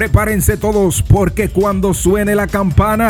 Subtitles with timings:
[0.00, 3.06] Prepárense todos porque cuando suene la campana...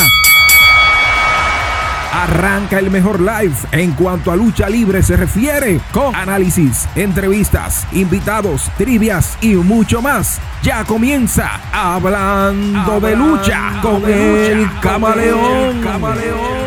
[2.12, 8.68] Arranca el mejor live en cuanto a lucha libre se refiere, con análisis, entrevistas, invitados,
[8.76, 10.40] trivias y mucho más.
[10.64, 16.59] Ya comienza Hablando, de lucha con, el camaleón.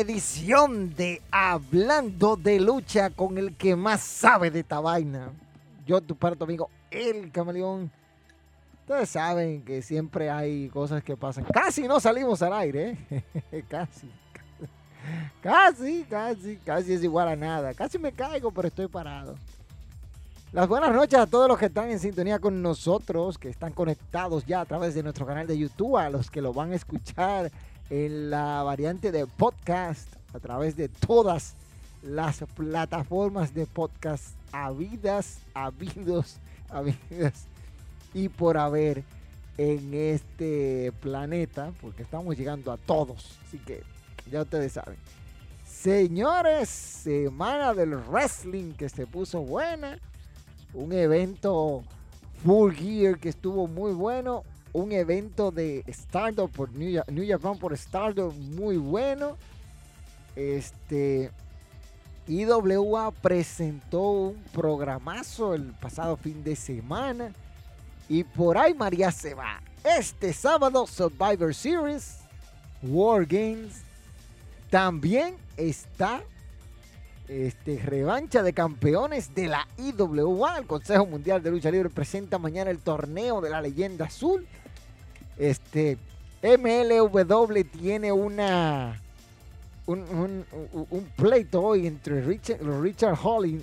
[0.00, 5.30] Edición de Hablando de Lucha con el que más sabe de esta vaina.
[5.86, 7.90] Yo, tu parto amigo, el camaleón.
[8.80, 11.44] Ustedes saben que siempre hay cosas que pasan.
[11.44, 13.64] Casi no salimos al aire, ¿eh?
[13.68, 14.10] casi.
[15.42, 17.74] Casi, casi, casi es igual a nada.
[17.74, 19.36] Casi me caigo, pero estoy parado.
[20.52, 24.44] Las buenas noches a todos los que están en sintonía con nosotros, que están conectados
[24.46, 27.52] ya a través de nuestro canal de YouTube, a los que lo van a escuchar
[27.88, 31.54] en la variante de podcast a través de todas
[32.02, 37.46] las plataformas de podcast habidas, habidos, habidas
[38.12, 39.04] y por haber
[39.56, 43.84] en este planeta, porque estamos llegando a todos, así que
[44.28, 44.96] ya ustedes saben.
[45.64, 49.96] Señores, semana del wrestling que se puso buena,
[50.74, 51.82] un evento
[52.44, 57.76] full gear que estuvo muy bueno, un evento de Stardom por New, New Japan por
[57.76, 59.36] Stardom muy bueno.
[60.36, 61.30] Este
[62.28, 67.32] IWA presentó un programazo el pasado fin de semana.
[68.08, 69.60] Y por ahí María se va.
[69.84, 72.18] Este sábado Survivor Series,
[72.82, 73.82] War Games.
[74.68, 76.22] También está
[77.30, 80.58] este, revancha de campeones de la IWA.
[80.58, 84.44] El Consejo Mundial de Lucha Libre presenta mañana el torneo de la leyenda azul.
[85.38, 85.96] Este,
[86.42, 89.00] MLW tiene una
[89.86, 90.44] un,
[91.16, 93.62] pleito hoy entre Richard, Richard Hall y,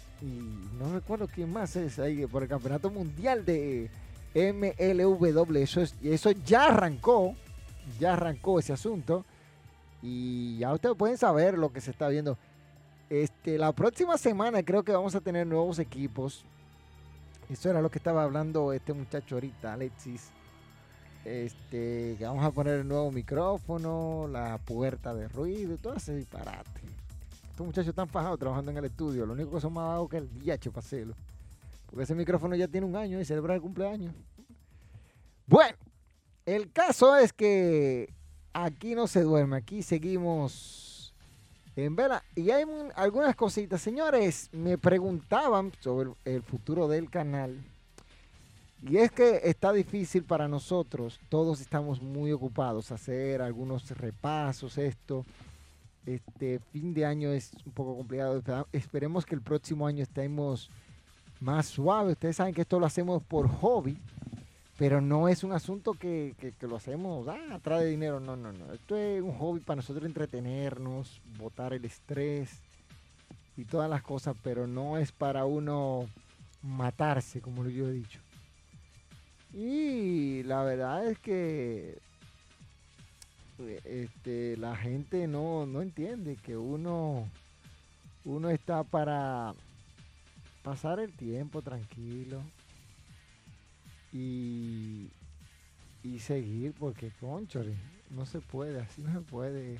[0.79, 3.89] no recuerdo quién más es ahí por el campeonato mundial de
[4.33, 5.57] MLW.
[5.57, 7.35] Eso, es, eso ya arrancó,
[7.99, 9.25] ya arrancó ese asunto.
[10.01, 12.37] Y ya ustedes pueden saber lo que se está viendo.
[13.09, 16.43] Este, la próxima semana creo que vamos a tener nuevos equipos.
[17.49, 20.29] Eso era lo que estaba hablando este muchacho ahorita, Alexis.
[21.23, 26.81] Este, vamos a poner el nuevo micrófono, la puerta de ruido, todo ese disparate.
[27.49, 29.25] Estos muchachos están fajados trabajando en el estudio.
[29.25, 31.15] Lo único que son más bajos que el DH para hacerlo.
[31.85, 34.13] Porque ese micrófono ya tiene un año y celebra el cumpleaños.
[35.47, 35.77] Bueno,
[36.45, 38.13] el caso es que
[38.51, 40.86] aquí no se duerme, aquí seguimos
[41.85, 42.23] en vela.
[42.35, 42.65] Y hay
[42.95, 43.81] algunas cositas.
[43.81, 47.63] Señores, me preguntaban sobre el futuro del canal.
[48.83, 55.25] Y es que está difícil para nosotros, todos estamos muy ocupados, hacer algunos repasos, esto.
[56.05, 58.41] Este fin de año es un poco complicado.
[58.71, 60.69] Esperemos que el próximo año estemos
[61.39, 62.13] más suaves.
[62.13, 63.97] Ustedes saben que esto lo hacemos por hobby,
[64.77, 68.19] pero no es un asunto que, lo hacemos ah, atrás de dinero.
[68.19, 68.73] No, no, no.
[68.73, 72.61] Esto es un hobby para nosotros entretenernos, botar el estrés
[73.57, 76.07] y todas las cosas, pero no es para uno
[76.61, 78.19] matarse, como yo he dicho.
[79.51, 81.97] Y la verdad es que
[83.83, 87.27] este, la gente no, entiende que uno,
[88.25, 89.55] uno está para
[90.61, 92.41] pasar el tiempo tranquilo
[94.13, 95.09] y,
[96.03, 97.75] y seguir, porque conchore,
[98.09, 99.79] no se puede, así no se puede.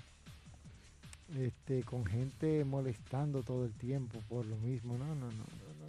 [1.35, 4.97] Este, con gente molestando todo el tiempo por lo mismo.
[4.97, 5.88] No, no, no, no, no.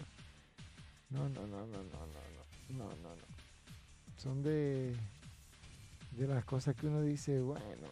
[1.11, 3.23] No, no, no, no, no, no, no, no, no.
[4.17, 4.95] Son de,
[6.17, 7.87] de las cosas que uno dice, bueno,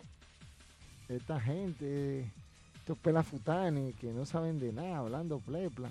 [1.09, 2.31] esta gente,
[2.75, 5.89] estos pelafutanes que no saben de nada, hablando plepla.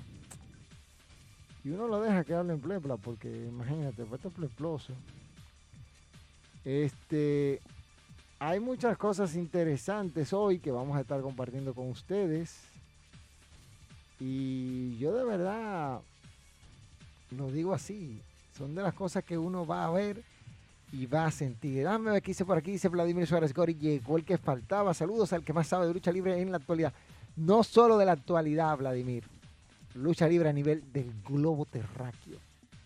[1.65, 4.94] Y uno lo deja que hablen plepla, porque imagínate, fue esto pleploso.
[6.63, 7.59] Este,
[8.38, 12.62] hay muchas cosas interesantes hoy que vamos a estar compartiendo con ustedes.
[14.19, 16.01] Y yo de verdad
[17.31, 18.21] lo digo así,
[18.56, 20.21] son de las cosas que uno va a ver
[20.91, 21.83] y va a sentir.
[21.83, 24.94] Dame ver qué dice por aquí, dice Vladimir Suárez Gori, llegó el que faltaba.
[24.94, 26.94] Saludos al que más sabe de lucha libre en la actualidad.
[27.35, 29.23] No solo de la actualidad, Vladimir.
[29.95, 32.38] Lucha libre a nivel del globo terráqueo.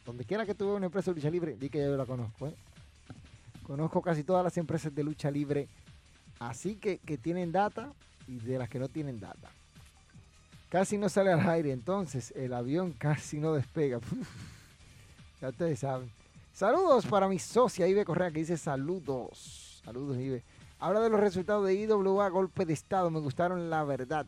[0.06, 2.48] Donde quiera que tuve una empresa de lucha libre, di que yo la conozco.
[2.48, 2.56] ¿eh?
[3.64, 5.68] Conozco casi todas las empresas de lucha libre.
[6.40, 7.92] Así que, que tienen data
[8.28, 9.50] y de las que no tienen data.
[10.70, 14.00] Casi no sale al aire, entonces el avión casi no despega.
[15.42, 16.12] ya ustedes saben.
[16.54, 19.82] Saludos para mi socia Ibe Correa que dice saludos.
[19.84, 20.44] Saludos Ibe.
[20.80, 23.10] Habla de los resultados de IWA Golpe de Estado.
[23.10, 24.26] Me gustaron la verdad.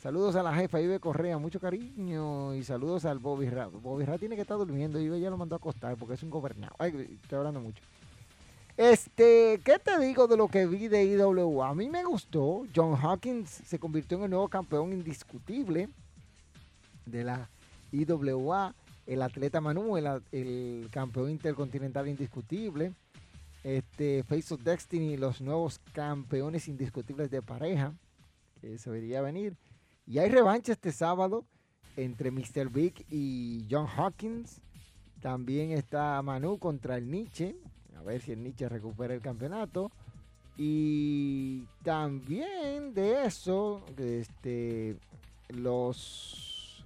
[0.00, 2.54] Saludos a la jefa Ibe Correa, mucho cariño.
[2.54, 3.72] Y saludos al Bobby Rat.
[3.72, 5.00] Bobby Rat tiene que estar durmiendo.
[5.00, 6.74] Ibe ya lo mandó a acostar porque es un gobernado.
[6.78, 7.82] Ay, estoy hablando mucho.
[8.76, 11.70] Este, ¿qué te digo de lo que vi de IWA?
[11.70, 12.64] A mí me gustó.
[12.72, 15.88] John Hawkins se convirtió en el nuevo campeón indiscutible
[17.04, 17.50] de la
[17.90, 18.76] IWA.
[19.04, 22.92] El atleta Manu, el, campeón intercontinental indiscutible.
[23.64, 27.92] Este, Face of Destiny, los nuevos campeones indiscutibles de pareja.
[28.60, 29.56] Que se vería venir.
[30.08, 31.44] Y hay revancha este sábado
[31.96, 32.70] entre Mr.
[32.70, 34.60] Big y John Hawkins.
[35.20, 37.54] También está Manu contra el Nietzsche
[37.98, 39.90] a ver si el Nietzsche recupera el campeonato.
[40.56, 44.96] Y también de eso, este,
[45.48, 46.84] los,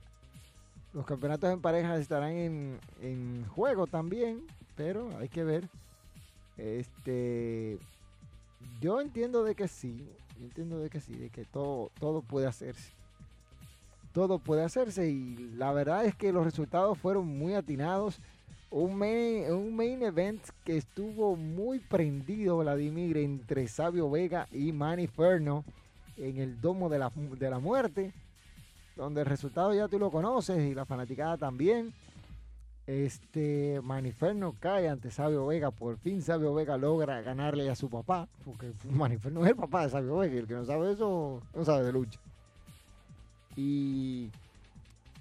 [0.92, 4.42] los campeonatos en parejas estarán en, juego también,
[4.76, 5.68] pero hay que ver.
[6.58, 7.78] Este,
[8.80, 10.06] yo entiendo de que sí,
[10.38, 12.92] entiendo de que sí, de que todo, todo puede hacerse.
[14.12, 18.20] Todo puede hacerse y la verdad es que los resultados fueron muy atinados
[18.72, 25.64] un main, event que estuvo muy prendido, Vladimir, entre Sabio Vega y Maniferno
[26.16, 28.14] en el Domo de la, de la Muerte,
[28.96, 31.92] donde el resultado ya tú lo conoces y la fanaticada también.
[32.86, 35.70] Este Maniferno cae ante Sabio Vega.
[35.70, 38.26] Por fin Sabio Vega logra ganarle a su papá.
[38.44, 40.34] Porque Maniferno es el papá de Sabio Vega.
[40.34, 42.18] El que no sabe eso no sabe de lucha.
[43.56, 44.30] Y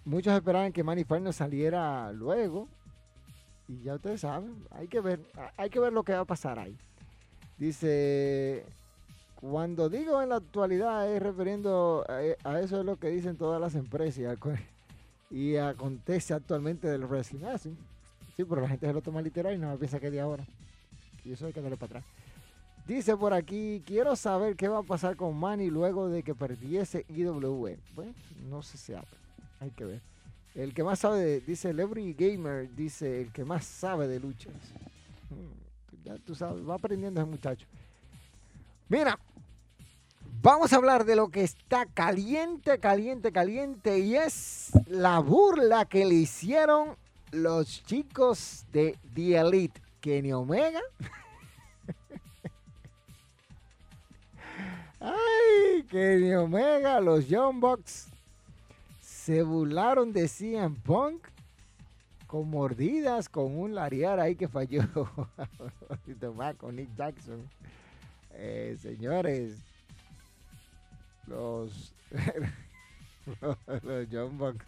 [0.05, 2.67] muchos esperaban que Maniferno saliera luego.
[3.67, 5.19] Y ya ustedes saben, hay que ver,
[5.57, 6.77] hay que ver lo que va a pasar ahí.
[7.57, 8.65] Dice,
[9.39, 13.75] cuando digo en la actualidad es refiriendo a, eso es lo que dicen todas las
[13.75, 14.37] empresas
[15.29, 17.45] y acontece actualmente del wrestling.
[17.45, 17.75] Ah, sí.
[18.35, 20.45] Sí, pero la gente se lo toma literal y no piensa que es de ahora.
[21.23, 22.03] Y eso hay que darle para atrás.
[22.91, 27.05] Dice por aquí, quiero saber qué va a pasar con Manny luego de que perdiese
[27.07, 27.79] IWE.
[27.95, 28.13] Bueno,
[28.49, 29.07] no se sabe.
[29.61, 30.01] Hay que ver.
[30.55, 34.19] El que más sabe, de, dice el Every Gamer, dice el que más sabe de
[34.19, 34.53] luchas.
[35.29, 37.65] Hmm, ya tú sabes, va aprendiendo ese muchacho.
[38.89, 39.17] Mira,
[40.41, 46.03] vamos a hablar de lo que está caliente, caliente, caliente y es la burla que
[46.03, 46.97] le hicieron
[47.31, 49.81] los chicos de The Elite.
[50.01, 50.81] Kenny Omega.
[55.01, 58.07] Ay, Kenny Omega, los Young Bucks
[58.99, 61.27] se burlaron de CM Punk
[62.27, 64.83] con mordidas, con un lariar ahí que falló.
[66.57, 67.49] con Nick Jackson.
[68.33, 69.57] Eh, señores,
[71.27, 71.93] los,
[73.83, 74.65] los John Bucks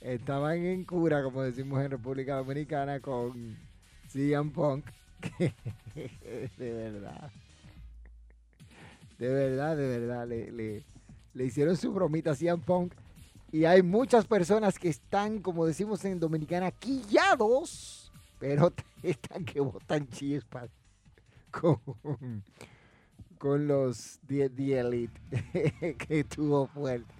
[0.00, 3.56] estaban en cura, como decimos en República Dominicana, con
[4.08, 4.84] CM Punk.
[5.38, 7.30] de verdad.
[9.20, 10.26] De verdad, de verdad.
[10.26, 10.82] Le,
[11.34, 12.94] le, hicieron su bromita a CM Punk
[13.52, 18.72] y hay muchas personas que están, como decimos en Dominicana, quillados, pero
[19.02, 20.70] están que botan chispas
[21.50, 21.78] con,
[23.36, 24.46] con los The,
[24.80, 25.20] Elite,
[25.98, 27.12] que estuvo fuerte.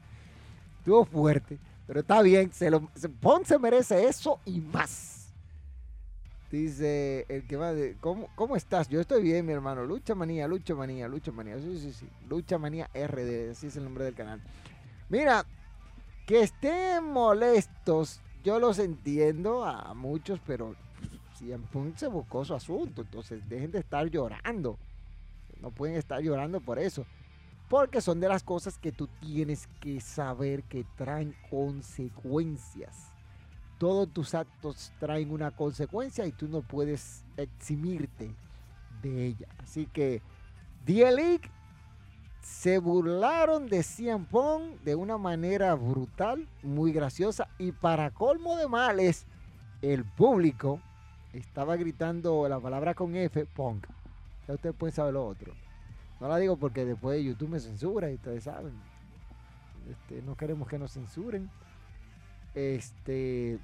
[0.79, 5.20] Estuvo fuerte, pero está bien, se lo, se merece eso y más.
[6.51, 7.97] Dice el que va de.
[8.01, 8.89] ¿cómo, ¿Cómo estás?
[8.89, 9.85] Yo estoy bien, mi hermano.
[9.85, 11.59] Lucha manía, lucha manía, lucha manía.
[11.61, 12.09] Sí, sí, sí.
[12.29, 14.43] Lucha manía RD, así es el nombre del canal.
[15.09, 15.45] Mira,
[16.27, 20.77] Que estén molestos, yo los entiendo a muchos, pero
[21.35, 24.79] CM Punk se buscó su asunto, entonces dejen de estar llorando.
[25.61, 27.07] No pueden estar llorando por eso.
[27.69, 33.10] Porque son de las cosas que tú tienes que saber que traen consecuencias.
[33.81, 38.31] Todos tus actos traen una consecuencia y tú no puedes eximirte
[39.01, 39.47] de ella.
[39.65, 40.21] Así que
[40.87, 41.49] Elite
[42.43, 47.49] se burlaron de CM Punk de una manera brutal, muy graciosa.
[47.59, 49.25] Y para colmo de males,
[49.81, 50.79] el público
[51.33, 53.87] estaba gritando la palabra con F, Punk.
[54.47, 55.55] Ya ustedes pueden saber lo otro.
[56.21, 58.75] No la digo porque después YouTube me censura y ustedes saben.
[59.91, 61.51] Este, no queremos que nos censuren.
[62.55, 63.59] Este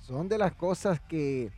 [0.00, 1.50] son de las cosas que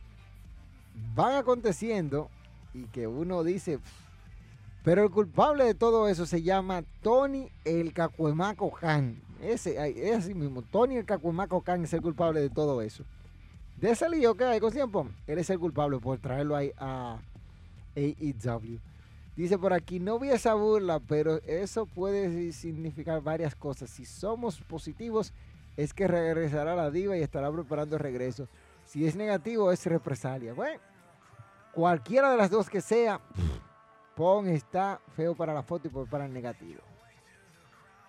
[1.13, 2.29] van aconteciendo
[2.73, 3.79] y que uno dice,
[4.83, 9.19] pero el culpable de todo eso se llama Tony el Cacuemaco Khan.
[9.41, 9.75] Ese,
[10.09, 13.03] es así mismo, Tony el Cacuemaco Khan es el culpable de todo eso.
[13.77, 17.19] De ese lío que hay con tiempo, él es el culpable por traerlo ahí a
[17.95, 18.79] AEW.
[19.35, 23.89] Dice por aquí, no vi esa burla, pero eso puede significar varias cosas.
[23.89, 25.33] Si somos positivos,
[25.77, 28.47] es que regresará la diva y estará preparando el regreso.
[28.85, 30.53] Si es negativo, es represalia.
[30.53, 30.79] Bueno,
[31.73, 33.19] cualquiera de las dos que sea,
[34.15, 36.81] Pon está feo para la foto y para el negativo.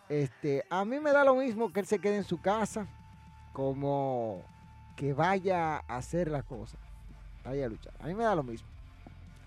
[0.08, 2.86] Este, a mí me da lo mismo que él se quede en su casa,
[3.52, 4.42] como
[4.94, 6.78] que vaya a hacer la cosa,
[7.44, 7.92] vaya a luchar.
[7.98, 8.68] A mí me da lo mismo.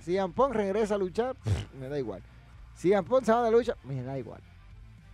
[0.01, 1.35] Si Ampón regresa a luchar,
[1.79, 2.21] me da igual.
[2.75, 4.41] Si Ampón se va de lucha, me da igual.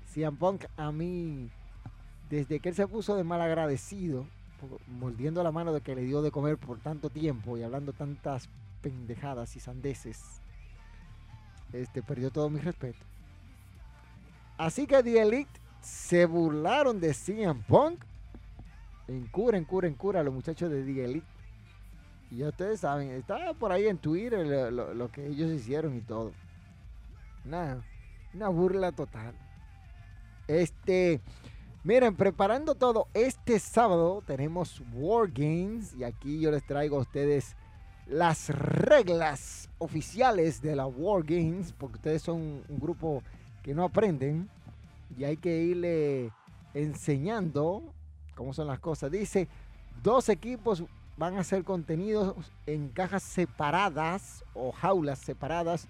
[0.08, 1.52] Si Ampón a mí,
[2.30, 4.26] desde que él se puso de mal agradecido,
[4.88, 8.50] mordiendo la mano de que le dio de comer por tanto tiempo y hablando tantas
[8.82, 10.22] pendejadas y sandeces,
[11.74, 13.00] este, perdió todo mi respeto.
[14.58, 18.04] Así que The Elite se burlaron de CM Punk.
[19.08, 21.28] En cura, en cura, en cura, los muchachos de The Elite.
[22.32, 26.32] Y ya ustedes saben, está por ahí en Twitter lo, que ellos hicieron y todo.
[27.44, 27.84] Nada,
[28.34, 29.36] una burla total.
[30.48, 31.22] Este,
[31.86, 37.56] miren, preparando todo, este sábado tenemos War Games y aquí yo les traigo a ustedes
[38.08, 43.22] las reglas oficiales de la War Games, porque ustedes son un grupo
[43.62, 44.50] que no aprenden
[45.16, 46.32] y hay que irle
[46.74, 47.84] enseñando
[48.34, 49.12] cómo son las cosas.
[49.12, 49.48] Dice,
[50.02, 50.84] dos equipos
[51.18, 55.88] van a ser contenidos en cajas separadas o jaulas separadas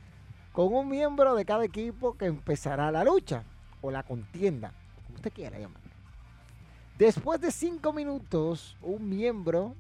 [0.52, 3.46] con un miembro de cada equipo que empezará la lucha
[3.82, 4.74] o la contienda,
[5.06, 5.85] como usted quiera llamarlo.
[6.98, 9.76] Después de cinco minutos, un miembro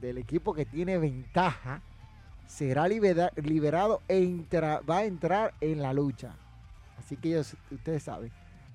[0.00, 1.80] del equipo que tiene ventaja
[2.46, 4.44] será liberado e
[4.88, 6.34] va a entrar en la lucha.
[6.98, 8.30] Así que ustedes saben.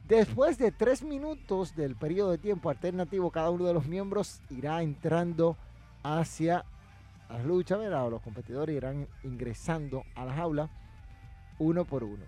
[0.07, 4.81] Después de tres minutos del periodo de tiempo alternativo, cada uno de los miembros irá
[4.81, 5.57] entrando
[6.01, 6.65] hacia
[7.29, 8.09] la lucha, ¿verdad?
[8.09, 10.69] Los competidores irán ingresando a la jaula
[11.59, 12.23] uno por uno.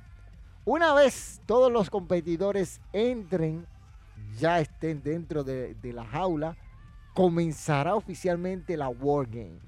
[0.65, 3.65] Una vez todos los competidores entren,
[4.38, 6.55] ya estén dentro de la jaula,
[7.13, 9.59] comenzará oficialmente la War Game.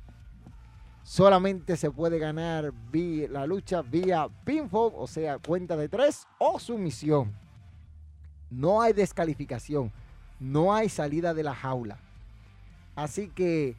[1.01, 7.34] Solamente se puede ganar la lucha vía pinfall, o sea, cuenta de tres o sumisión.
[8.51, 9.91] No hay descalificación,
[10.39, 11.98] no hay salida de la jaula.
[12.96, 13.75] Así que,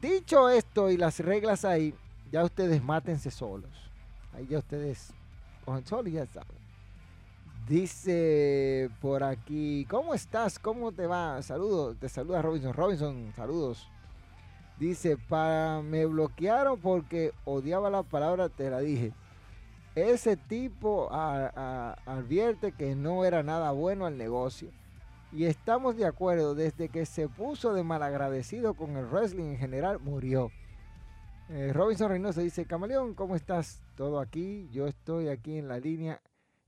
[0.00, 1.96] dicho esto y las reglas ahí,
[2.30, 3.90] ya ustedes mátense solos.
[4.32, 5.12] Ahí ya ustedes
[5.64, 6.61] cogen solos y ya saben.
[7.68, 10.58] Dice por aquí, ¿cómo estás?
[10.58, 11.40] ¿Cómo te va?
[11.42, 12.72] Saludos, te saluda Robinson.
[12.72, 13.88] Robinson, saludos.
[14.78, 19.12] Dice, para, me bloquearon porque odiaba la palabra, te la dije.
[19.94, 24.70] Ese tipo advierte que no era nada bueno al negocio.
[25.30, 30.00] Y estamos de acuerdo, desde que se puso de malagradecido con el wrestling en general,
[30.00, 30.50] murió.
[31.48, 33.80] Eh, Robinson Reynoso dice, Camaleón, ¿cómo estás?
[33.96, 36.20] Todo aquí, yo estoy aquí en la línea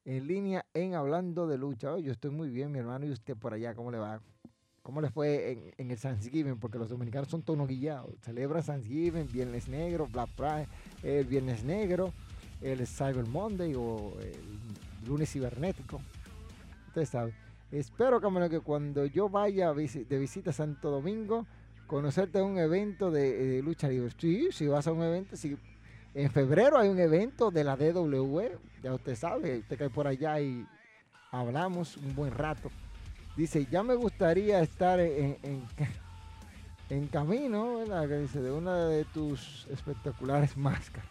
[0.05, 1.99] en línea en Hablando de Lucha.
[1.99, 4.21] yo estoy muy bien, mi hermano, y usted por allá, ¿cómo le va?
[4.83, 6.59] ¿Cómo le fue en, el Thanksgiving?
[6.59, 8.15] Porque los dominicanos son tono guillados.
[8.21, 10.67] Celebra Thanksgiving, Viernes Negro, Black Friday,
[11.03, 12.13] el Viernes Negro,
[12.61, 16.03] el Cyber Monday o el lunes cibernético.
[16.89, 17.35] Usted sabe.
[17.73, 18.21] Espero,
[18.51, 21.47] que cuando yo vaya de visita a Santo Domingo,
[21.87, 24.11] conocerte en un evento de, lucha libre.
[24.19, 25.57] Sí, si vas a un evento, si
[26.15, 28.41] en febrero hay un evento de la DW,
[28.83, 30.67] ya usted sabe, usted cae por allá y
[31.33, 32.71] hablamos un buen rato.
[33.37, 35.37] Dice, ya me gustaría estar en,
[36.89, 38.09] en, camino, ¿verdad?
[38.09, 41.11] Que dice, de una de tus espectaculares máscaras.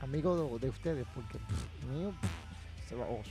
[0.00, 1.38] amigo de, ustedes, porque
[1.92, 2.12] mío,
[2.88, 3.30] se va oso.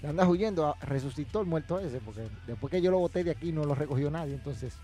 [0.00, 3.52] Que andas huyendo, resucitó el muerto ese, porque después que yo lo boté de aquí
[3.52, 4.74] no lo recogió nadie, entonces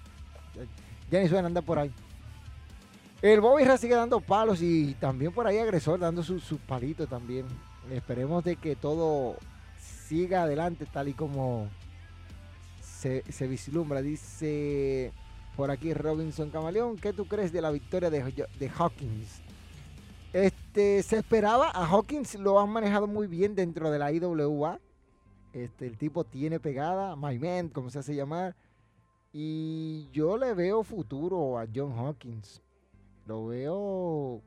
[1.10, 1.92] ya suena andar por ahí.
[3.20, 7.08] El Bobby Ra sigue dando palos y también por ahí agresor dando sus su palitos
[7.08, 7.46] también.
[7.90, 9.36] Esperemos de que todo
[10.08, 11.68] siga adelante tal y como
[12.80, 14.02] se, vislumbra.
[14.02, 15.12] Dice
[15.56, 19.42] por aquí Robinson Camaleón, ¿qué tú crees de la victoria de, Hawkins?
[20.32, 24.78] Este, se esperaba, a Hawkins lo han manejado muy bien dentro de la IWA.
[25.52, 28.54] Este, el tipo tiene pegada, My Man, como se hace llamar.
[29.32, 32.62] Y yo le veo futuro a John Hawkins
[33.28, 34.42] lo veo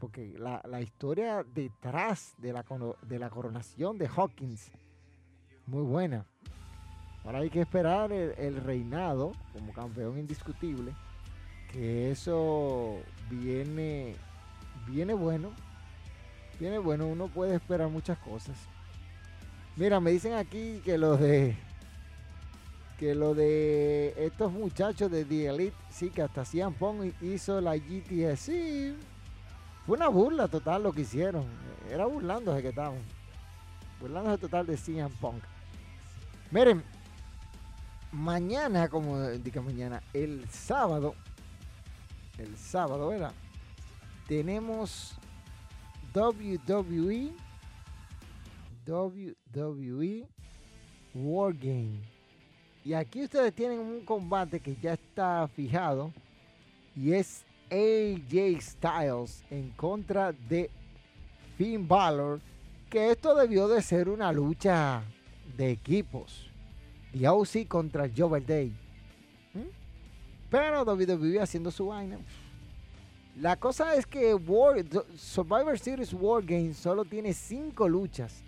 [0.00, 2.64] porque la, historia detrás de la,
[3.02, 4.70] de la coronación de Hawkins,
[5.66, 6.24] muy buena.
[7.24, 10.92] Ahora hay que esperar el, reinado como campeón indiscutible,
[11.72, 12.98] que eso
[13.28, 14.14] viene,
[14.86, 15.50] viene bueno,
[16.60, 18.56] viene bueno, uno puede esperar muchas cosas.
[19.74, 21.56] Mira, me dicen aquí que los de
[22.96, 27.76] que lo de estos muchachos de The Elite, sí, que hasta CM Pong hizo la
[27.76, 28.96] GTS, sí,
[29.84, 31.44] fue una burla total lo que hicieron.
[31.90, 32.98] Era burlándose que estaban.
[34.00, 35.42] Burlándose total de CM Punk.
[36.50, 36.82] Miren,
[38.12, 41.14] mañana, como indica mañana, el sábado,
[42.38, 43.32] el sábado, ¿verdad?
[44.28, 45.16] Tenemos
[46.14, 47.32] WWE,
[48.86, 50.28] WWE
[51.14, 52.16] Wargame
[52.86, 56.12] y aquí ustedes tienen un combate que ya está fijado.
[56.94, 60.70] Y es AJ Styles en contra de
[61.58, 62.40] Finn Balor.
[62.88, 65.02] Que esto debió de ser una lucha
[65.56, 66.50] de equipos.
[67.12, 68.72] The OC contra Joe Day.
[69.54, 69.68] ¿Mm?
[70.50, 72.18] Pero WWE haciendo su vaina.
[73.40, 74.34] La cosa es que
[75.16, 78.42] Survivor Series War Games solo tiene 5 luchas.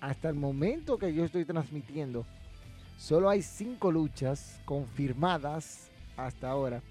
[0.00, 2.24] Hasta el momento que yo estoy transmitiendo.
[3.00, 6.82] Solo hay cinco luchas confirmadas hasta ahora.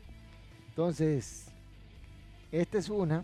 [0.70, 1.52] Entonces,
[2.52, 3.24] esta es una.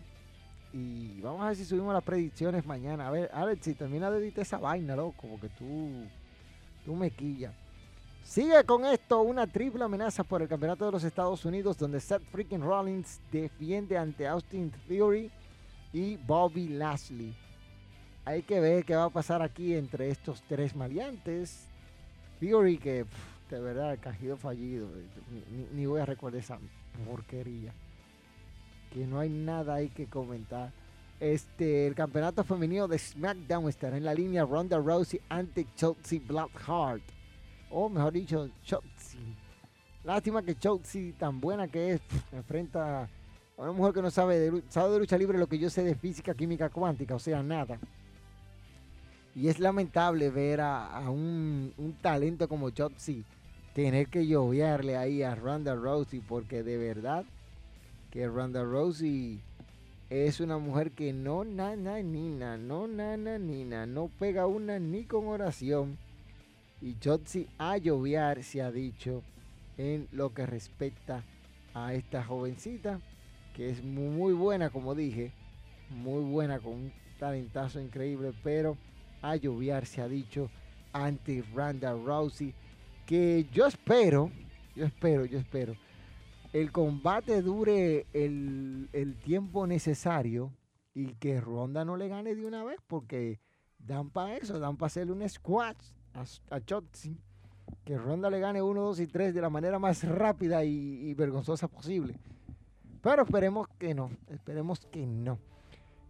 [0.72, 3.08] Y vamos a ver si subimos las predicciones mañana.
[3.08, 6.06] A ver, Alex, si termina de editar esa vaina, loco, como que tú,
[6.86, 7.54] tú me quilla.
[8.24, 12.24] Sigue con esto una triple amenaza por el campeonato de los Estados Unidos, donde Seth
[12.32, 15.30] freaking Rollins defiende ante Austin Theory
[15.94, 17.36] y Bobby Lashley.
[18.26, 21.68] Hay que ver qué va a pasar aquí entre estos tres maleantes.
[22.40, 23.06] Theory que
[23.50, 24.88] de verdad cajido fallido.
[25.74, 26.60] Ni, voy a recordar esa
[27.06, 27.74] porquería.
[28.92, 30.72] Que no hay nada ahí que comentar.
[31.20, 37.04] Este, el campeonato femenino de SmackDown estará en la línea Ronda Rousey ante Chelsea Blackheart.
[37.70, 39.22] O mejor dicho, Chelsea.
[40.04, 42.02] Lástima que Chelsea, tan buena que es,
[42.32, 43.10] enfrenta a
[43.58, 45.96] una mujer que no sabe de, sabe de lucha libre lo que yo sé de
[45.96, 47.80] física, química cuántica, o sea, nada.
[49.34, 53.24] Y es lamentable ver a, un, talento como Chotzi
[53.74, 57.26] tener que lloviarle ahí a Ronda Rousey porque de verdad
[58.12, 59.42] que Ronda Rousey
[60.10, 65.28] es una mujer que no nana nina, no nana nina, no pega una ni con
[65.28, 65.98] oración.
[66.82, 69.24] Y Chotzi a lloviar se ha dicho
[69.78, 71.24] en lo que respecta
[71.74, 73.00] a esta jovencita
[73.56, 75.32] que es muy buena como dije,
[75.90, 78.78] muy buena con un talentazo increíble, pero
[79.22, 80.50] a lloviar, se ha dicho,
[80.92, 82.54] ante Randa Rousey.
[83.06, 84.30] Que yo espero,
[84.76, 85.76] yo espero, yo espero,
[86.56, 90.54] el combate dure el, tiempo necesario
[90.94, 93.42] y que Ronda no le gane de una vez, porque
[93.78, 97.20] dan para eso, dan para hacerle un squash a, Chotzi.
[97.84, 101.14] Que Ronda le gane 1, 2 y 3 de la manera más rápida y, y
[101.14, 102.18] vergonzosa posible.
[103.02, 105.38] Pero esperemos que no, esperemos que no.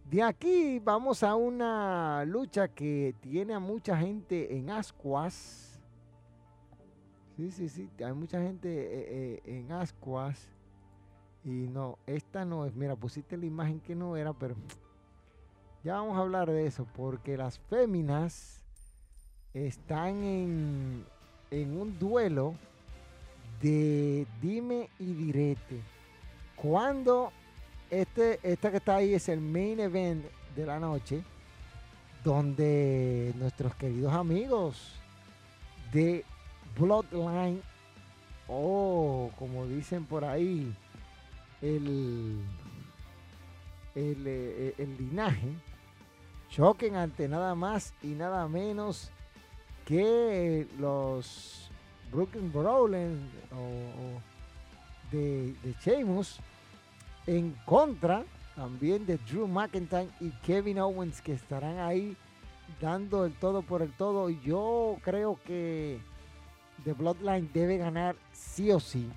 [0.04, 5.75] De aquí vamos a una lucha que tiene a mucha gente en ascuas.
[7.36, 10.48] Sí, sí, sí, hay mucha gente eh, eh, en ascuas.
[11.44, 12.74] Y no, esta no es.
[12.74, 14.56] Mira, pusiste la imagen que no era, pero
[15.84, 16.86] ya vamos a hablar de eso.
[16.96, 18.64] Porque las féminas
[19.52, 21.04] están en,
[21.50, 22.54] en un duelo
[23.60, 25.80] de dime y direte.
[26.56, 27.32] Cuando
[27.90, 30.24] este, esta que está ahí es el main event
[30.56, 31.22] de la noche,
[32.24, 34.94] donde nuestros queridos amigos
[35.92, 36.24] de
[36.78, 37.62] Bloodline,
[38.48, 40.74] o como dicen por ahí,
[41.62, 42.40] el,
[43.94, 45.52] el, eh, el linaje,
[46.50, 49.10] choquen ante nada más y nada menos
[49.84, 51.70] que los
[52.12, 53.18] Brooklyn Brawlers
[53.52, 54.20] o,
[55.10, 56.38] de, de Sheamus
[57.26, 62.16] en contra también de Drew McIntyre y Kevin Owens que estarán ahí
[62.80, 64.30] dando el todo por el todo.
[64.30, 66.00] Yo creo que
[66.84, 69.10] The Bloodline debe ganar sí o sí.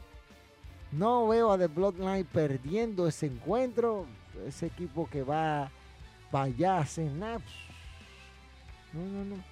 [0.92, 4.06] No veo a The Bloodline perdiendo ese encuentro.
[4.48, 5.70] Ese equipo que va
[6.32, 7.42] para allá a cenar.
[8.94, 9.44] No, no, no.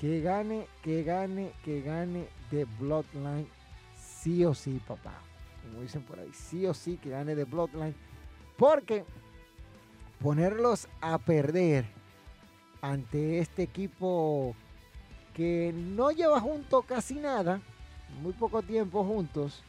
[0.00, 3.48] Que gane, que gane, que gane The Bloodline
[3.96, 5.20] sí o sí, papá
[5.66, 7.94] como dicen por ahí, sí o sí que gane de Bloodline.
[8.56, 9.04] Porque
[10.20, 11.86] ponerlos a perder
[12.80, 14.54] ante este equipo
[15.36, 17.60] que no lleva junto casi nada,
[18.22, 19.62] muy poco tiempo juntos,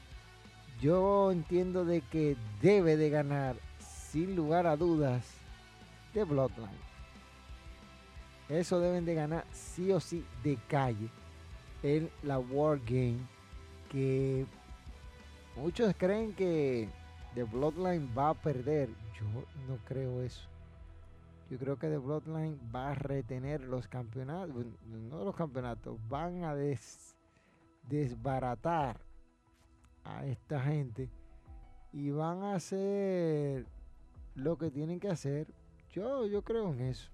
[0.81, 3.57] yo entiendo de que debe de ganar
[4.09, 5.25] sin lugar a dudas
[6.13, 6.87] de Bloodline.
[8.47, 11.09] Eso deben de ganar sí o sí de calle
[11.83, 13.19] en la War Game
[13.91, 14.45] que
[15.57, 16.87] Muchos creen que
[17.33, 18.89] The Bloodline va a perder.
[19.19, 19.25] Yo
[19.67, 20.41] no creo eso.
[21.49, 24.65] Yo creo que The Bloodline va a retener los campeonatos.
[24.85, 25.97] No los campeonatos.
[26.09, 26.53] Van a
[27.83, 28.99] desbaratar
[30.03, 31.09] a esta gente.
[31.93, 33.65] Y van a hacer
[34.35, 35.47] lo que tienen que hacer.
[35.89, 37.09] Yo, yo creo en eso.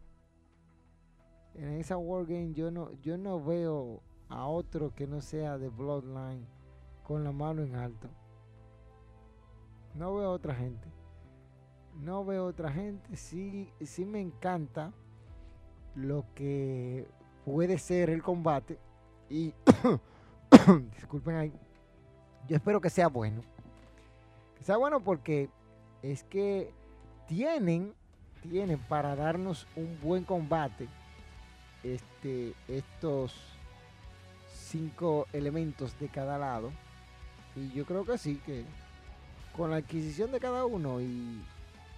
[1.53, 6.47] En esa Wargame yo no, yo no veo a otro que no sea The Bloodline
[7.03, 8.09] con la mano en alto.
[9.93, 10.92] No veo otra gente.
[12.01, 13.15] No veo otra gente.
[13.15, 14.91] Sí, sí me encanta
[15.95, 17.07] lo que
[17.45, 18.77] puede ser el combate.
[19.29, 19.53] Y
[20.95, 21.53] disculpen ahí.
[22.47, 23.41] Yo espero que sea bueno.
[24.57, 25.49] Que sea bueno porque
[26.01, 26.73] es que
[27.27, 27.93] tienen,
[28.41, 30.87] tienen para darnos un buen combate.
[31.83, 33.33] Este, estos
[34.53, 36.71] cinco elementos de cada lado.
[37.55, 38.65] Y yo creo que sí, que
[39.55, 41.41] con la adquisición de cada uno y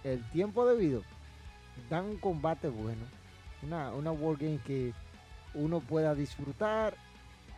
[0.06, 1.02] el tiempo debido,
[1.90, 3.02] dan un combate bueno.
[3.62, 4.92] Una, una Wargame que
[5.54, 6.94] uno pueda disfrutar,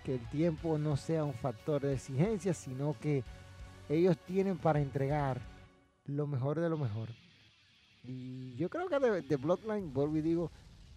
[0.04, 3.22] que el tiempo no sea un factor de exigencia, sino que
[3.88, 5.40] ellos tienen para entregar
[6.06, 7.10] lo mejor de lo mejor.
[8.04, 10.50] Y yo creo que de, Bloodline, vuelvo y digo,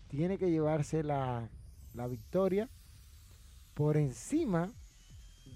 [0.08, 1.50] tiene que llevarse la,
[1.94, 2.70] la victoria
[3.74, 4.70] por encima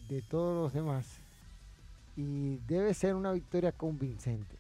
[0.10, 1.21] de todos los demás
[2.17, 4.58] y debe ser una victoria convincente.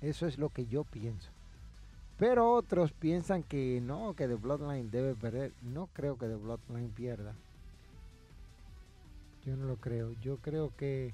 [0.00, 1.30] Eso es lo que yo pienso.
[2.18, 5.52] Pero otros piensan que no, que The Bloodline debe perder.
[5.62, 7.34] No creo que The Bloodline pierda.
[9.44, 10.12] Yo no lo creo.
[10.22, 11.12] Yo creo que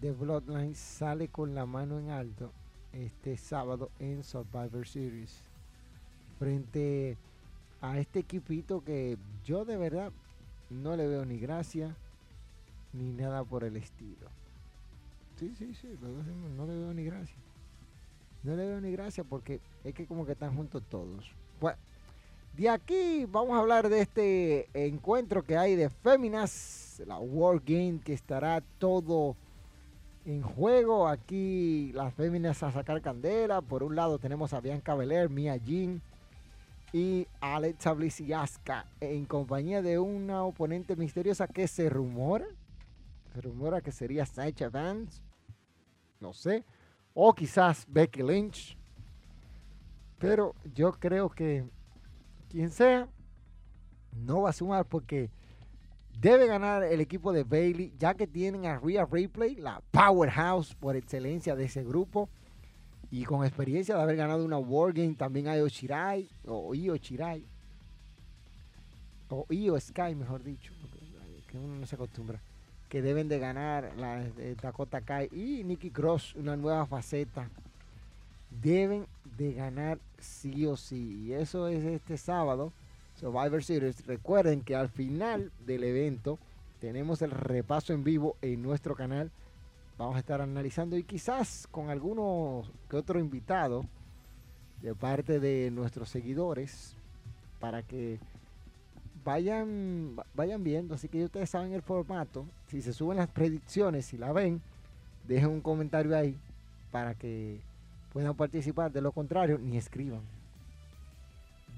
[0.00, 2.52] The Bloodline sale con la mano en alto
[2.92, 5.42] este sábado en Survivor Series.
[6.38, 7.16] Frente
[7.80, 10.12] a este equipito que yo de verdad
[10.68, 11.96] no le veo ni gracia
[12.92, 14.28] ni nada por el estilo.
[15.38, 15.88] Sí, sí, sí,
[16.56, 17.36] no le veo ni gracia.
[18.44, 21.32] No le veo ni gracia porque es que como que están juntos todos.
[21.60, 21.78] Bueno,
[22.56, 28.00] de aquí vamos a hablar de este encuentro que hay de Féminas, la World Game
[28.04, 29.34] que estará todo
[30.24, 31.08] en juego.
[31.08, 33.62] Aquí las Féminas a sacar candela.
[33.62, 36.00] Por un lado tenemos a Bianca Belair, Mia Jean
[36.92, 38.32] y Alexa Bliss y
[39.00, 42.46] en compañía de una oponente misteriosa que se rumora
[43.34, 45.20] se rumora que sería Sasha Vance.
[46.20, 46.64] No sé.
[47.14, 48.76] O quizás Becky Lynch.
[50.18, 51.64] Pero yo creo que
[52.50, 53.08] quien sea
[54.12, 55.30] no va a sumar porque
[56.20, 60.96] debe ganar el equipo de Bailey, ya que tienen a Rhea Ripley, la powerhouse por
[60.96, 62.28] excelencia de ese grupo.
[63.10, 67.46] Y con experiencia de haber ganado una Wargame, también hay Oshirai, o Io Chirai,
[69.28, 70.72] o Io Sky, mejor dicho,
[71.46, 72.40] que uno no se acostumbra,
[72.94, 74.22] que deben de ganar la
[74.62, 77.50] Dakota Kai y Nikki Cross, una nueva faceta.
[78.62, 81.24] Deben de ganar sí o sí.
[81.24, 82.72] Y eso es este sábado,
[83.18, 84.06] Survivor Series.
[84.06, 86.38] Recuerden que al final del evento
[86.80, 89.32] tenemos el repaso en vivo en nuestro canal
[89.98, 93.84] vamos a estar analizando y quizás con alguno que otro invitado
[94.82, 96.94] de parte de nuestros seguidores
[97.58, 98.20] para que
[99.24, 102.46] vayan vayan viendo así que ustedes saben el formato.
[102.68, 104.60] Si se suben las predicciones si la ven
[105.26, 106.36] dejen un comentario ahí
[106.90, 107.60] para que
[108.12, 108.92] puedan participar.
[108.92, 110.22] De lo contrario ni escriban.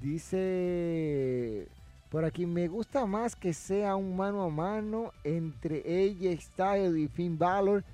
[0.03, 1.69] Dice
[2.11, 7.09] por aquí me gusta más que sea un mano a mano entre AJ Styles y
[7.09, 7.85] Finn Balor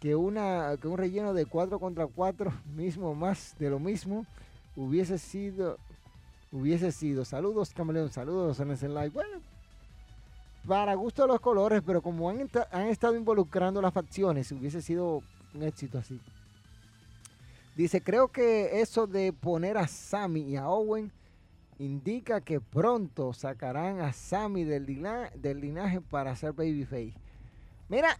[0.00, 4.26] que, una, que un relleno de 4 contra 4, mismo más de lo mismo,
[4.76, 5.78] hubiese sido,
[6.52, 7.24] hubiese sido.
[7.24, 9.10] Saludos, camaleón, saludos en ese live.
[9.10, 9.40] Bueno,
[10.66, 15.22] para gusto de los colores, pero como han, han estado involucrando las facciones, hubiese sido
[15.54, 16.20] un éxito así.
[17.76, 21.12] Dice, creo que eso de poner a Sammy y a Owen
[21.78, 24.84] indica que pronto sacarán a Sammy del,
[25.36, 27.14] del linaje para hacer babyface.
[27.88, 28.18] Mira,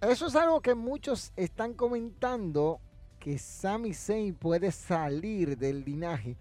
[0.00, 2.78] eso es algo que muchos están comentando
[3.18, 6.36] que Sami Zayn puede salir del linaje.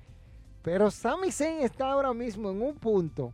[0.64, 3.34] Pero Sami Zayn está ahora mismo en un punto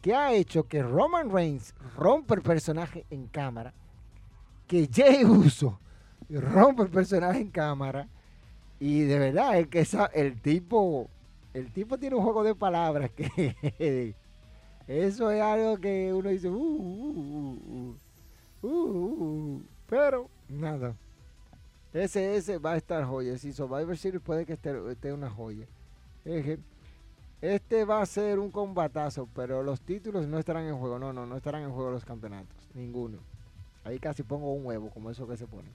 [0.00, 3.72] que ha hecho que Roman Reigns rompa el personaje en cámara.
[4.66, 5.78] Que Jey Uso
[6.28, 8.08] rompa el personaje en cámara.
[8.78, 11.08] Y de verdad, es que el tipo,
[11.54, 13.56] el tipo tiene un juego de palabras que
[14.86, 17.58] eso es algo que uno dice, uh, uh,
[17.90, 17.96] uh,
[18.64, 20.96] Uh, pero nada.
[21.92, 23.36] Ese, ese va a estar joya.
[23.36, 25.66] Si Survivor Series puede que esté, una joya.
[27.40, 30.98] Este va a ser un combatazo, pero los títulos no estarán en juego.
[30.98, 32.56] No, no, no estarán en juego los campeonatos.
[32.74, 33.18] Ninguno.
[33.84, 35.68] Ahí casi pongo un huevo, como eso que se pone.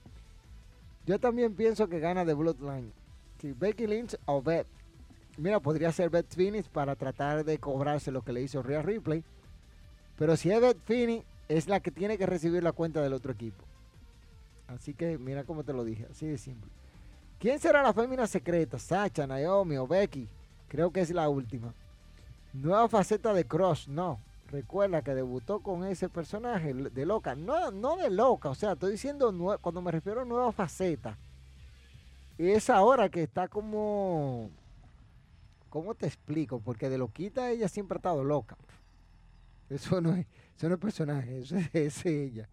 [1.06, 2.92] Yo también pienso que gana de Bloodline.
[3.40, 4.66] Si Becky Lynch o Beth.
[5.38, 9.24] Mira, podría ser Beth Phoenix para tratar de cobrarse lo que le hizo Rhea Ripley.
[10.18, 13.32] Pero si es Beth Phoenix, es la que tiene que recibir la cuenta del otro
[13.32, 13.64] equipo.
[14.68, 16.70] Así que mira cómo te lo dije, así de simple.
[17.38, 18.78] ¿Quién será la fémina secreta?
[18.78, 20.28] Sacha, Naomi o Becky.
[20.70, 21.74] Creo que es la última.
[22.52, 24.20] Nueva faceta de Cross, no.
[24.52, 27.34] Recuerda que debutó con ese personaje de loca.
[27.34, 31.18] No, no de loca, o sea, estoy diciendo cuando me refiero a nueva faceta.
[32.38, 34.48] Es ahora que está como...
[35.70, 36.60] ¿Cómo te explico?
[36.60, 38.56] Porque de loquita ella siempre ha estado loca.
[39.68, 42.48] Eso no es, eso no es personaje, eso es, ella.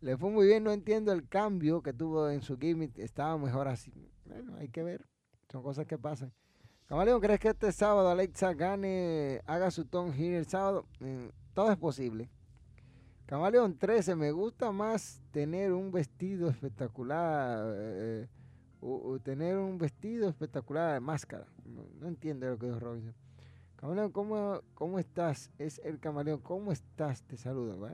[0.00, 3.68] Le fue muy bien, no entiendo el cambio que tuvo en su gimmick, estaba mejor
[3.68, 3.92] así.
[4.24, 5.06] Bueno, hay que ver,
[5.50, 6.32] son cosas que pasan.
[6.86, 10.84] Camaleón, ¿crees que este sábado Alexa gane, haga su ton here el sábado?
[11.00, 12.28] Mm, todo es posible.
[13.24, 18.28] Camaleón 13, me gusta más tener un vestido espectacular, eh,
[18.82, 21.46] o, tener un vestido espectacular de máscara.
[21.64, 23.14] No, entiendo lo que dijo Robinson.
[23.76, 25.50] Camaleón, ¿cómo, ¿cómo estás?
[25.58, 27.22] Es el camaleón, ¿cómo estás?
[27.22, 27.88] Te saludo.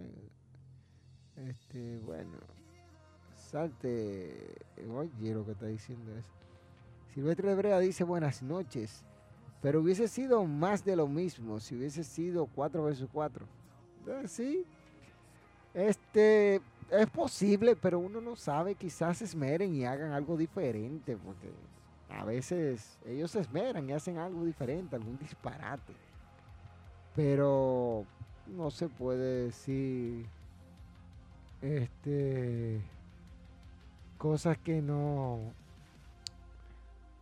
[1.37, 2.39] Este, bueno,
[3.37, 4.57] salte.
[4.93, 6.40] Oye, lo que está diciendo es.
[7.15, 9.05] Silvestre Brea dice buenas noches.
[9.63, 13.47] Pero hubiese sido más de lo mismo si hubiese sido 4 versus 4.
[14.07, 14.65] Eh, sí.
[15.75, 18.75] Este, es posible, pero uno no sabe.
[18.75, 21.17] Quizás se esmeren y hagan algo diferente.
[21.17, 21.51] Porque
[22.09, 25.93] a veces ellos se esmeran y hacen algo diferente, algún disparate.
[27.15, 28.07] Pero
[28.47, 30.27] no se puede decir
[31.61, 32.81] este
[34.17, 35.53] cosas que no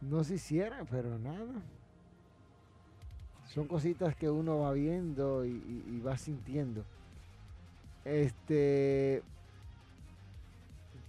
[0.01, 1.63] no se hicieran, pero nada.
[3.47, 6.85] Son cositas que uno va viendo y, y va sintiendo.
[8.05, 9.23] Este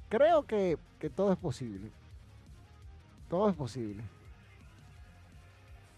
[0.10, 1.92] creo que, que todo es posible.
[3.30, 4.04] Todo es posible.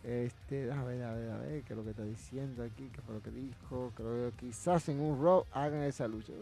[0.03, 3.01] Este, a ver, a ver, a ver, qué es lo que está diciendo aquí, qué
[3.01, 3.91] fue lo que dijo.
[3.95, 6.33] Creo que quizás en un row hagan esa lucha.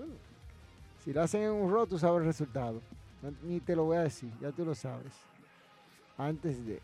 [1.04, 2.82] si lo hacen en un row, tú sabes el resultado.
[3.44, 5.14] ni te lo voy a decir, ya tú lo sabes.
[6.20, 6.82] Antes de.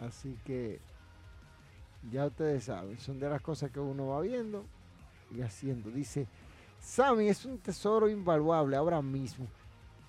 [0.00, 0.80] Así que
[2.10, 4.64] ya ustedes saben, son de las cosas que uno va viendo
[5.34, 5.90] y haciendo.
[5.90, 6.26] Dice,
[6.80, 9.46] Sammy es un tesoro invaluable ahora mismo.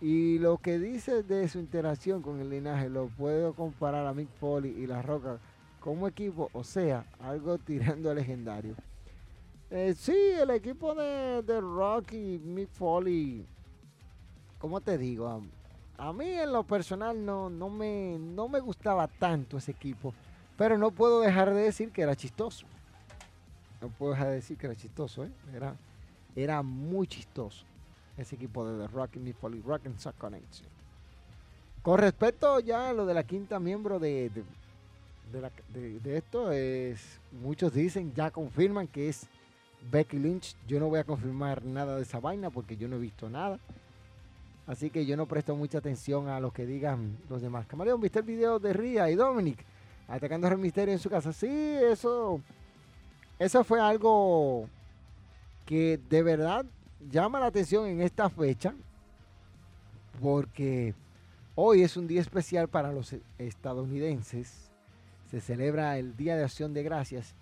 [0.01, 4.29] Y lo que dice de su interacción con el linaje lo puedo comparar a Mick
[4.39, 5.39] Foley y La Roca
[5.79, 8.75] como equipo, o sea, algo tirando a legendario.
[9.69, 13.45] Eh, sí, el equipo de, de Rock y Mick Foley,
[14.57, 15.43] ¿cómo te digo?
[15.97, 20.13] A mí en lo personal no, no, me, no me gustaba tanto ese equipo,
[20.55, 22.67] pero no puedo dejar de decir que era chistoso.
[23.81, 25.31] No puedo dejar de decir que era chistoso, ¿eh?
[25.55, 25.75] Era,
[26.35, 27.65] era muy chistoso
[28.15, 30.67] ese equipo de The Rock and Foley Rock and Sock Connection.
[31.81, 34.29] Con respecto ya a lo de la quinta miembro de,
[35.31, 39.27] de, esto, es, muchos dicen, ya confirman que es
[39.89, 40.55] Becky Lynch.
[40.67, 43.59] Yo no voy a confirmar nada de esa vaina porque yo no he visto nada.
[44.67, 47.65] Así que yo no presto mucha atención a lo que digan los demás.
[47.67, 49.63] Camaleón, ¿viste el video de Ria y Dominic
[50.09, 51.31] atacando a Rey Misterio en su casa?
[51.31, 52.41] Sí, eso,
[53.39, 54.67] eso fue algo
[55.65, 56.65] que de verdad
[57.09, 58.75] llama la atención en esta fecha
[60.21, 60.93] porque
[61.55, 64.69] hoy es un día especial para los estadounidenses.
[65.31, 67.35] Se celebra el Día de Acción de Gracias.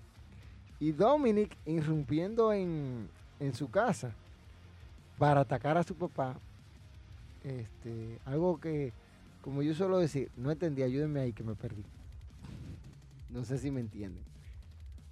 [0.79, 3.09] Y Dominic irrumpiendo en,
[3.39, 4.11] en su casa
[5.17, 6.35] para atacar a su papá
[7.45, 8.91] este, algo que,
[9.41, 11.83] como yo suelo decir, no entendí, ayúdenme ahí que me perdí.
[13.29, 14.23] No sé si me entienden.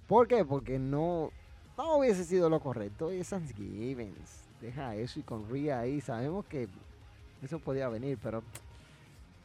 [0.08, 0.44] ¿Por qué?
[0.44, 1.30] Porque no,
[1.78, 3.10] no hubiese sido lo correcto.
[3.10, 4.14] Es Thanksgiving.
[4.60, 6.00] Deja eso y con Ria ahí.
[6.00, 6.68] Sabemos que
[7.42, 8.42] eso podía venir, pero.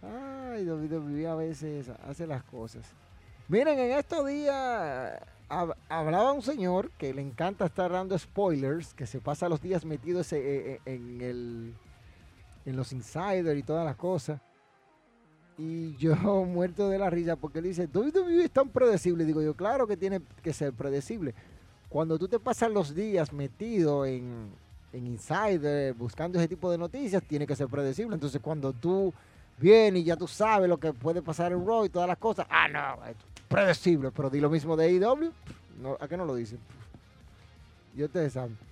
[0.02, 2.86] Ay, WWE a veces hace las cosas.
[3.49, 9.19] Miren, en estos días hablaba un señor que le encanta estar dando spoilers, que se
[9.19, 11.73] pasa los días metidos eh, eh, en el
[12.69, 14.39] en los insiders y todas las cosas.
[15.58, 19.25] Y yo muerto de la risa porque él dice, WWE es tan predecible.
[19.25, 21.34] Digo yo, claro que tiene que ser predecible.
[21.89, 24.51] Cuando tú te pasas los días metido en,
[24.93, 28.13] en insider, buscando ese tipo de noticias, tiene que ser predecible.
[28.13, 29.13] Entonces cuando tú
[29.58, 32.45] vienes y ya tú sabes lo que puede pasar en Raw y todas las cosas,
[32.49, 33.15] ah, no, es
[33.47, 34.12] predecible.
[34.12, 35.32] Pero di lo mismo de AEW,
[35.82, 36.60] no, ¿a qué no lo dicen?
[37.95, 38.68] Yo te saben.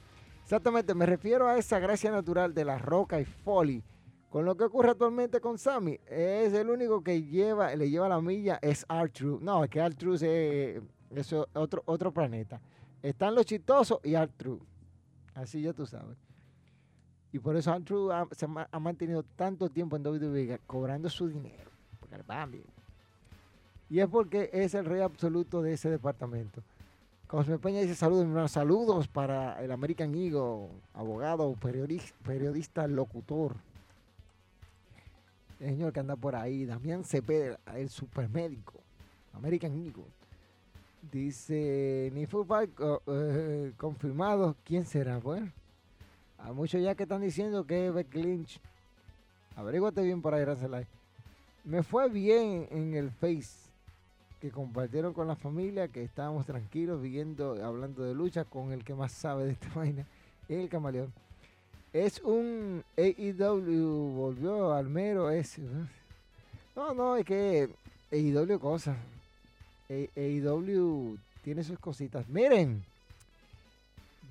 [0.47, 3.83] Exactamente, me refiero a esa gracia natural de la roca y Foley.
[4.29, 8.21] Con lo que ocurre actualmente con Sammy, es el único que lleva, le lleva la
[8.21, 9.41] milla, es R-Truth.
[9.41, 12.61] No, es que R-Truth es, otro, otro planeta.
[13.03, 14.61] Están los chistosos y R-Truth.
[15.35, 16.17] Así ya tú sabes.
[17.33, 21.71] Y por eso R-Truth se ha, mantenido tanto tiempo en WWE cobrando su dinero.
[21.99, 22.63] Porque
[23.89, 26.63] Y es porque es el rey absoluto de ese departamento.
[27.27, 31.53] Cosme Peña dice saludos, saludos para el American Eagle, abogado,
[32.23, 33.53] periodista, locutor.
[35.59, 38.75] El señor que anda por ahí, Damián Cepeda, el supermédico,
[39.33, 40.05] American Eagle.
[41.11, 42.71] Dice, ni fútbol
[43.07, 45.17] eh, confirmado, ¿quién será?
[45.17, 45.51] Bueno,
[46.37, 48.61] hay muchos ya que están diciendo que es Beck Lynch.
[49.57, 50.87] Averíguate bien por ahí, Rancelay.
[51.65, 53.66] Me fue bien en el Face
[54.39, 58.93] que compartieron con la familia, que estábamos tranquilos viendo, hablando de lucha con el que
[58.93, 60.05] más sabe de esta vaina,
[60.47, 61.11] el camaleón.
[61.93, 65.61] Es un AEW, volvió al mero ese.
[66.75, 67.69] No, no, es que
[68.11, 68.97] AEW cosas.
[69.89, 72.27] AEW tiene sus cositas.
[72.27, 72.83] Miren,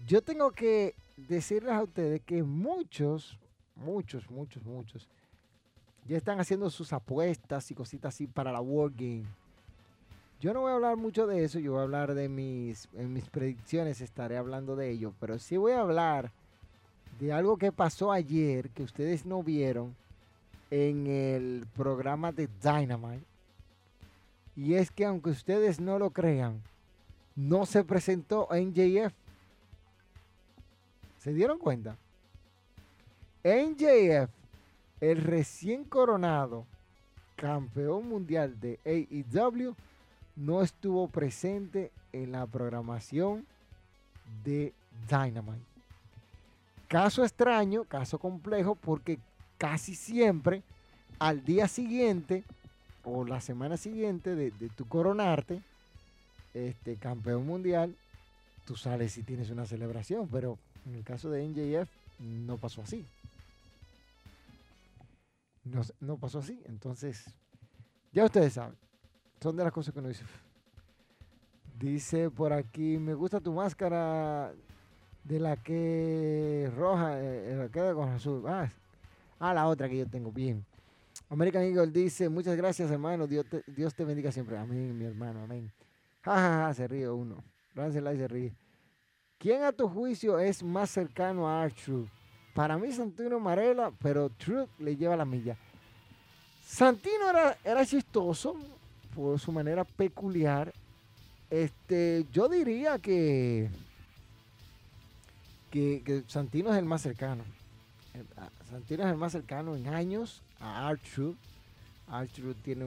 [0.06, 3.36] yo tengo que decirles a ustedes que muchos,
[3.74, 5.08] muchos, muchos, muchos,
[6.06, 9.24] ya están haciendo sus apuestas y cositas así para la War Game
[10.40, 13.12] yo no voy a hablar mucho de eso, yo voy a hablar de mis, en
[13.12, 16.30] mis predicciones, estaré hablando de ello, pero sí voy a hablar
[17.18, 19.94] de algo que pasó ayer que ustedes no vieron
[20.70, 23.24] en el programa de Dynamite.
[24.56, 26.62] Y es que aunque ustedes no lo crean,
[27.34, 29.12] no se presentó NJF.
[31.18, 31.96] ¿Se dieron cuenta?
[33.44, 34.30] NJF,
[35.00, 36.64] el recién coronado
[37.36, 39.76] campeón mundial de AEW,
[40.36, 43.46] no estuvo presente en la programación
[44.44, 44.72] de
[45.08, 45.64] Dynamite.
[46.88, 49.18] Caso extraño, caso complejo, porque
[49.58, 50.62] casi siempre
[51.18, 52.44] al día siguiente
[53.02, 55.62] o la semana siguiente de, tu coronarte,
[56.54, 57.94] este campeón mundial,
[58.64, 61.88] tú sales y tienes una celebración, pero en el caso de NJF
[62.20, 63.04] no pasó así.
[65.64, 67.24] No, no pasó así, entonces
[68.12, 68.85] ya ustedes saben.
[69.40, 70.24] Son de las cosas que uno dice.
[71.78, 74.52] Dice por aquí, me gusta tu máscara
[75.24, 78.42] de la que roja, eh, la que con azul.
[78.46, 78.70] Ah,
[79.38, 80.64] ah, la otra que yo tengo, bien.
[81.28, 84.56] American Eagle dice, muchas gracias hermano, Dios te, Dios te bendiga siempre.
[84.56, 85.70] Amén, mi hermano, amén.
[86.22, 87.42] Ja, se ríe uno.
[87.74, 88.52] y se ríe.
[89.38, 92.08] ¿Quién a tu juicio es más cercano a R-Truth?
[92.54, 95.56] Para mí Santino Marela, pero Truth le lleva la milla.
[96.64, 98.56] Santino era, era chistoso,
[99.16, 100.72] por su manera peculiar.
[101.48, 103.70] Este, yo diría que,
[105.70, 107.42] que, Santino es el más cercano.
[108.36, 111.34] Ah, Santino es el más cercano en años a Arthur.
[112.08, 112.86] Arthur tiene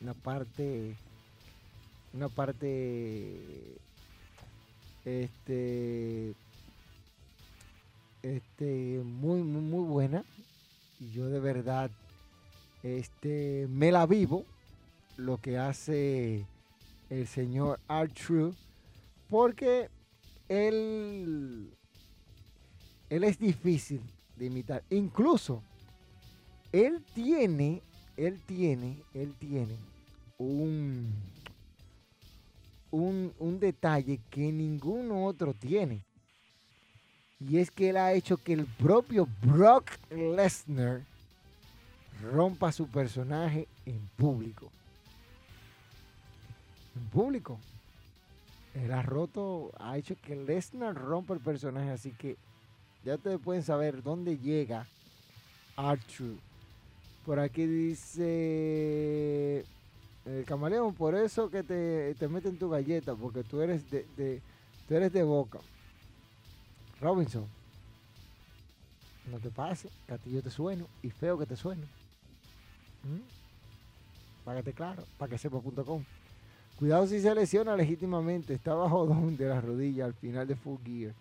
[0.00, 0.96] una parte,
[2.12, 3.38] una parte,
[5.04, 6.34] este,
[8.22, 10.24] este, muy, muy, muy buena.
[10.98, 11.90] Y yo de verdad,
[12.82, 14.44] este, me la vivo
[15.16, 16.46] lo que hace
[17.08, 18.54] el señor Arthur,
[19.28, 19.88] porque
[20.48, 21.70] él,
[23.08, 24.00] él es difícil
[24.36, 24.82] de imitar.
[24.90, 25.62] Incluso,
[26.72, 27.82] él tiene,
[28.16, 29.76] él tiene, él tiene
[30.38, 31.12] un,
[32.90, 36.04] un, un detalle que ningún otro tiene.
[37.40, 41.02] Y es que él ha hecho que el propio Brock Lesnar
[42.22, 44.70] rompa su personaje en público.
[47.04, 47.58] Público.
[48.74, 51.90] Él ha roto, ha hecho que Lesnar rompa el personaje.
[51.90, 52.36] Así que
[53.04, 54.86] ya ustedes pueden saber dónde llega
[55.76, 56.36] Arthur.
[57.24, 59.64] Por aquí dice
[60.24, 64.42] el camaleón, por eso que te, te meten tu galleta, porque tú eres de, de,
[64.88, 65.58] tú eres de boca.
[67.00, 67.46] Robinson,
[69.30, 71.86] no te pase, que te sueno y feo que te sueno.
[73.02, 74.44] ¿Mm?
[74.44, 76.04] Págate claro, para que sepa.com.
[76.80, 79.06] Cuidado si se lesiona legítimamente, está bajo
[79.38, 81.14] de la rodilla al final de Full Gear.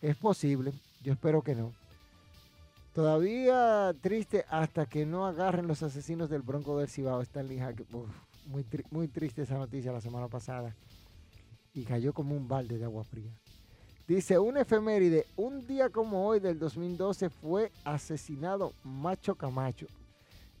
[0.00, 1.74] Es posible, yo espero que no.
[2.94, 7.20] Todavía triste hasta que no agarren los asesinos del Bronco del Cibao.
[7.20, 7.86] Stanley Hackett.
[8.46, 10.74] muy, muy triste esa noticia la semana pasada.
[11.74, 13.30] Y cayó como un balde de agua fría.
[14.08, 19.86] Dice, un efeméride, un día como hoy del 2012 fue asesinado Macho Camacho.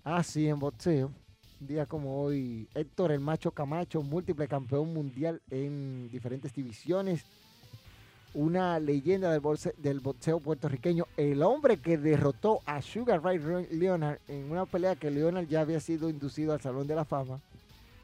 [0.04, 1.10] Así ah, en boxeo.
[1.66, 7.24] Día como hoy, Héctor el Macho Camacho, múltiple campeón mundial en diferentes divisiones
[8.34, 13.38] una leyenda del boxeo, puertorriqueño, el hombre que derrotó a Sugar Ray
[13.70, 17.40] Leonard en una pelea que Leonard ya había sido inducido al Salón de la Fama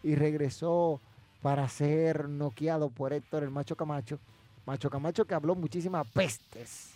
[0.02, 1.00] y regresó
[1.40, 4.18] para ser noqueado por Héctor el Macho Camacho.
[4.66, 6.90] Macho Camacho que habló muchísimas pestes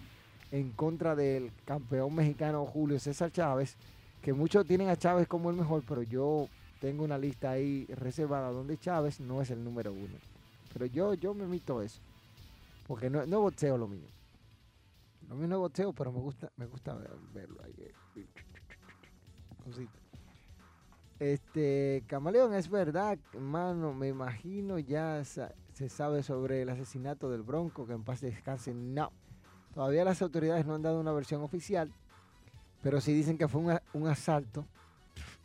[0.51, 3.77] en contra del campeón mexicano Julio César Chávez,
[4.23, 6.49] que muchos tienen a Chávez como el mejor, pero yo
[6.81, 10.17] tengo una lista ahí reservada donde Chávez no es el número uno.
[10.73, 12.01] Pero yo, yo me mito eso.
[12.87, 14.07] Porque no, no boxeo lo mío.
[15.29, 16.97] Lo mío no boxeo, pero me gusta, me gusta
[17.35, 17.75] verlo ahí.
[18.17, 19.87] Eh.
[21.19, 27.87] Este, Camaleón, es verdad, hermano, me imagino ya se sabe sobre el asesinato del Bronco,
[27.87, 28.75] que en paz descanse.
[28.75, 29.13] No,
[29.73, 31.93] todavía las autoridades no han dado una versión oficial,
[32.83, 34.67] pero sí dicen que fue un, asalto,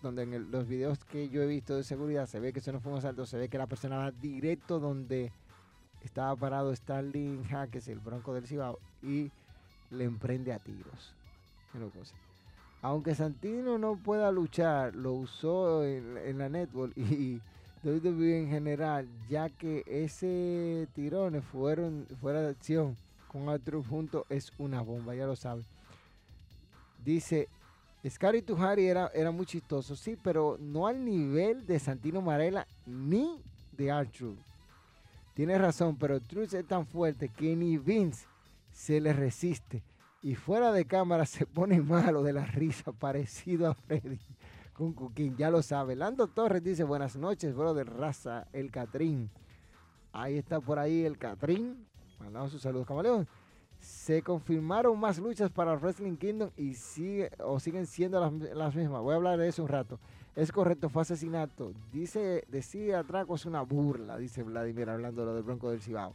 [0.02, 2.80] donde en los videos que yo he visto de seguridad se ve que eso no
[2.80, 5.32] fue un asalto, se ve que la persona va directo donde
[6.02, 9.32] estaba parado Starling Jaques, el bronco del Cibao, y
[9.92, 11.14] le emprende a tiros.
[12.82, 17.40] Aunque Santino no pueda luchar, lo usó en, la network y
[17.84, 24.52] WWE en general, ya que ese tirones fueron fuera de acción con otro junto es
[24.58, 25.64] una bomba, ya lo sabe.
[27.08, 27.47] Dice,
[28.05, 33.41] Scary Tujari era, era muy chistoso, sí, pero no al nivel de Santino Marella ni
[33.72, 34.36] de Arthur.
[35.34, 38.28] Tiene razón, pero Truth es tan fuerte que ni Vince
[38.74, 39.84] se le resiste.
[40.22, 44.20] Y fuera de cámara se pone malo de la risa, parecido a Freddy
[44.74, 45.38] con Cuquín.
[45.38, 45.95] Ya lo sabe.
[45.95, 49.30] Lando Torres dice: Buenas noches, bro de raza, el Catrín.
[50.12, 51.88] Ahí está por ahí el Catrín.
[52.20, 53.30] Mandamos sus saludos, camaleón.
[53.80, 59.01] Se confirmaron más luchas para Wrestling Kingdom y sigue, o siguen siendo las, mismas.
[59.01, 59.99] Voy a hablar de eso un rato.
[60.36, 61.73] Es correcto, fue asesinato.
[61.91, 66.13] Dice, decide atraco es una burla, dice Vladimir hablando de lo del Bronco del Cibao.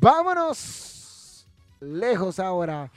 [0.00, 1.46] Vámonos
[1.80, 2.90] lejos ahora.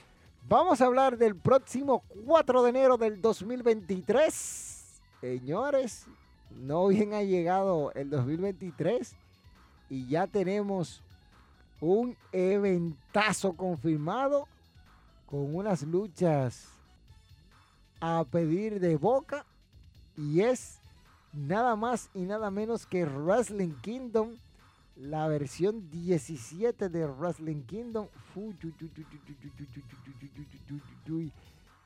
[0.47, 5.01] Vamos a hablar del próximo 4 de enero del 2023.
[5.21, 6.07] Señores,
[6.49, 9.15] no bien ha llegado el 2023
[9.89, 11.03] y ya tenemos
[11.81, 14.47] un eventazo confirmado
[15.25, 16.69] con unas luchas
[17.99, 19.45] a pedir de boca
[20.15, 20.79] y es
[21.33, 24.35] nada más y nada menos que Wrestling Kingdom,
[24.95, 28.07] la versión 17 de Wrestling Kingdom.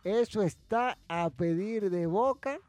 [0.03, 2.59] Eso está a pedir de boca.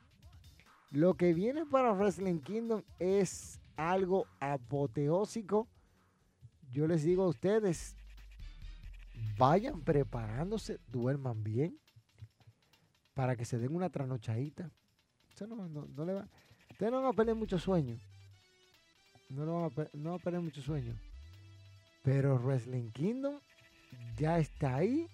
[0.91, 5.67] Lo que viene para Wrestling Kingdom es algo apoteósico.
[6.73, 7.97] Yo les digo a ustedes,
[9.39, 11.79] vayan preparándose, duerman bien,
[13.15, 14.71] para que se den una tranochadita
[15.45, 16.29] no, no, le va,
[16.71, 17.99] ustedes no van a perder mucho sueño.
[19.29, 20.99] No, van a, no perder mucho sueño.
[22.03, 23.39] Pero Wrestling Kingdom
[24.17, 25.09] ya está ahí.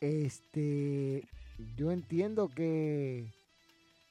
[0.00, 1.28] Este
[1.76, 3.30] yo entiendo que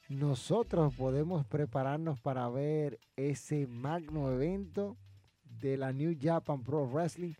[0.09, 4.97] nosotros podemos prepararnos para ver ese magno evento
[5.61, 7.33] de la New Japan Pro Wrestling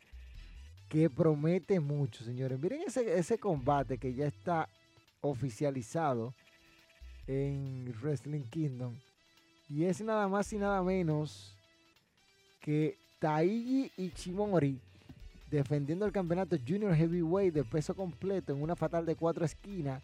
[0.91, 2.59] que promete mucho, señores.
[2.59, 4.67] Miren ese, combate que ya está
[5.21, 6.33] oficializado
[7.27, 8.93] en Wrestling Kingdom.
[9.69, 11.55] Y es nada más y nada menos
[12.59, 14.79] que Taiji Ichimori
[15.49, 20.03] defendiendo el campeonato Junior Heavyweight de peso completo en una fatal de cuatro esquinas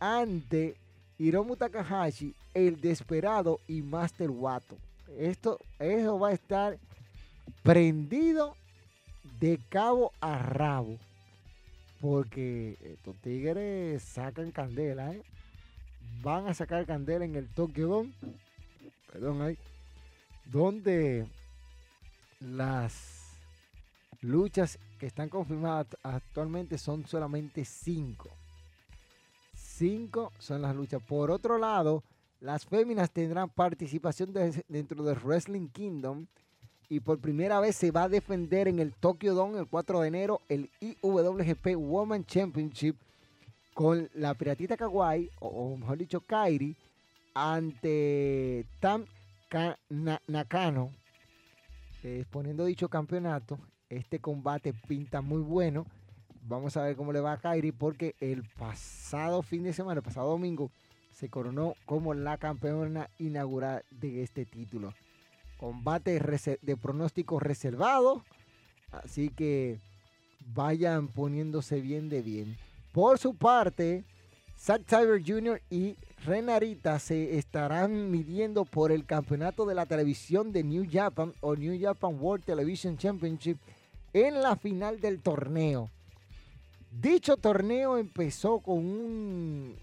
[0.00, 0.76] ante
[1.18, 4.76] Hiromu Takahashi, el desesperado y Master Wato.
[5.16, 6.78] Esto, eso va a estar
[7.62, 8.56] prendido
[9.40, 10.98] de cabo a rabo.
[12.00, 15.22] Porque estos tigres sacan candela, ¿eh?
[16.22, 18.12] Van a sacar candela en el Tokyo Dome.
[19.12, 19.58] Perdón, ahí.
[20.44, 21.26] Donde
[22.40, 23.36] las
[24.20, 28.30] luchas que están confirmadas actualmente son solamente cinco.
[29.54, 31.02] Cinco son las luchas.
[31.02, 32.02] Por otro lado,
[32.40, 34.32] las féminas tendrán participación
[34.68, 36.26] dentro del Wrestling Kingdom
[36.88, 40.08] y por primera vez se va a defender en el Tokyo Dome el 4 de
[40.08, 42.96] enero el IWGP Women Championship
[43.78, 46.74] con la Piratita Kawaii, o, mejor dicho, Kairi,
[47.32, 49.04] ante Tam
[50.26, 50.90] Nakano,
[52.02, 53.56] exponiendo dicho campeonato.
[53.88, 55.86] Este combate pinta muy bueno.
[56.42, 60.04] Vamos a ver cómo le va a Kairi porque el pasado fin de semana, el
[60.04, 60.72] pasado domingo,
[61.12, 64.92] se coronó como la campeona inaugural de este título.
[65.58, 66.18] Combate
[66.62, 68.24] de pronóstico reservado.
[68.90, 69.80] Así que
[70.54, 72.56] vayan poniéndose bien de bien.
[72.92, 74.04] Por su parte,
[74.58, 75.60] Zack Cyber Jr.
[75.70, 81.54] y Renarita se estarán midiendo por el campeonato de la televisión de New Japan o
[81.54, 83.58] New Japan World Television Championship
[84.12, 85.90] en la final del torneo.
[86.90, 89.76] Dicho torneo empezó con un,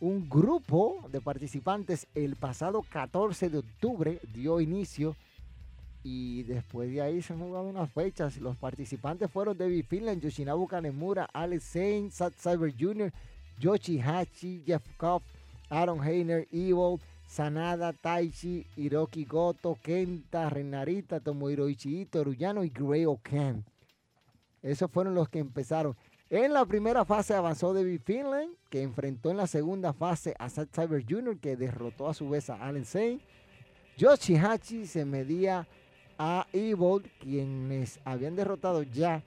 [0.00, 5.16] un grupo de participantes el pasado 14 de octubre, dio inicio
[6.04, 8.36] y después de ahí se han jugado unas fechas.
[8.38, 13.12] Los participantes fueron David Finland, Yoshinabu Kanemura, Alex Sainz, Sat Cyber Jr.,
[13.58, 15.22] Yoshi Hachi, Jeff Koff,
[15.68, 23.64] Aaron Heiner, Evil, Sanada, Taichi, Hiroki Goto, Kenta, Renarita, Tomohiro Ichii, Toruyano y Grey Oken.
[24.62, 25.96] Esos fueron los que empezaron.
[26.30, 30.68] En la primera fase avanzó David Finland, que enfrentó en la segunda fase a Zack
[30.74, 33.20] Cyber Jr., que derrotó a su vez a Allen Yoshi
[33.96, 35.66] Yoshihachi se medía
[36.18, 39.22] a Evil, quienes habían derrotado ya.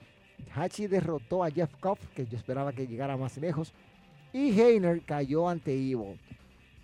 [0.54, 3.74] Hachi derrotó a Jeff Koff, que yo esperaba que llegara más lejos.
[4.32, 6.20] Y Heiner cayó ante Evil.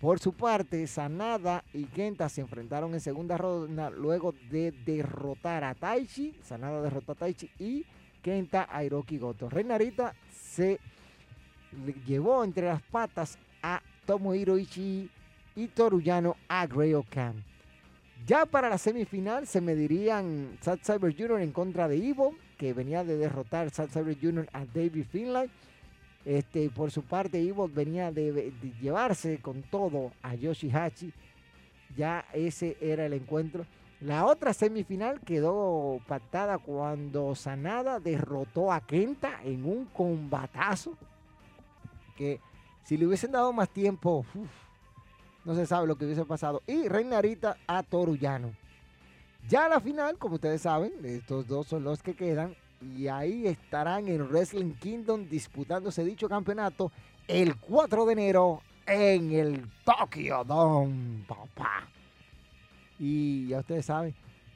[0.00, 5.76] Por su parte, Sanada y Kenta se enfrentaron en segunda ronda luego de derrotar a
[5.76, 6.34] Taichi.
[6.42, 7.86] Sanada derrotó a Taichi y
[8.22, 9.48] Kenta a Hiroki Goto.
[9.48, 10.78] Reinarita se
[12.06, 15.10] llevó entre las patas a Tomohiro Ishii
[15.56, 17.44] y Toruyano a Grey Okan.
[18.26, 21.40] Ya para la semifinal se medirían Sad Cyber Jr.
[21.40, 24.48] en contra de Ivo, que venía de derrotar Sad Cyber Jr.
[24.52, 25.50] a David Finlay.
[26.24, 31.12] Este, por su parte, Ivo venía de, llevarse con todo a Yoshihachi.
[31.96, 33.64] Ya ese era el encuentro.
[34.00, 40.92] La otra semifinal quedó pactada cuando Sanada derrotó a Kenta en un combatazo.
[42.16, 42.40] Que
[42.84, 44.24] si le hubiesen dado más tiempo,
[45.44, 46.62] no se sabe lo que hubiese pasado.
[46.66, 48.52] Y Reinarita a Torullano.
[49.48, 52.54] Ya la final, como ustedes saben, estos dos son los que quedan.
[52.96, 56.92] Y ahí estarán en Wrestling Kingdom disputándose dicho campeonato
[57.26, 61.88] el 4 de enero en el Tokyo Dome, papá.
[62.98, 64.14] Y ya ustedes saben,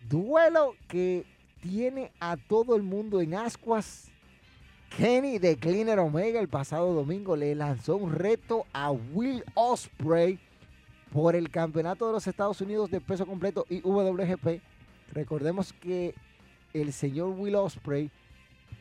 [0.09, 1.25] duelo que
[1.61, 4.09] tiene a todo el mundo en ascuas.
[4.97, 10.39] Kenny de Cleaner Omega el pasado domingo le lanzó un reto a Will Osprey
[11.13, 14.61] por el Campeonato de los Estados Unidos de peso completo y WGP.
[15.13, 16.15] Recordemos que
[16.75, 18.11] el señor Will Osprey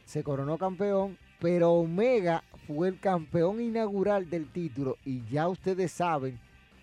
[0.06, 6.40] se coronó campeón, pero Omega fue el campeón inaugural del título y ya ustedes saben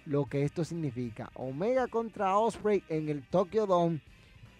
[0.08, 1.30] lo que esto significa.
[1.34, 4.00] Omega contra Osprey en el Tokyo Dome,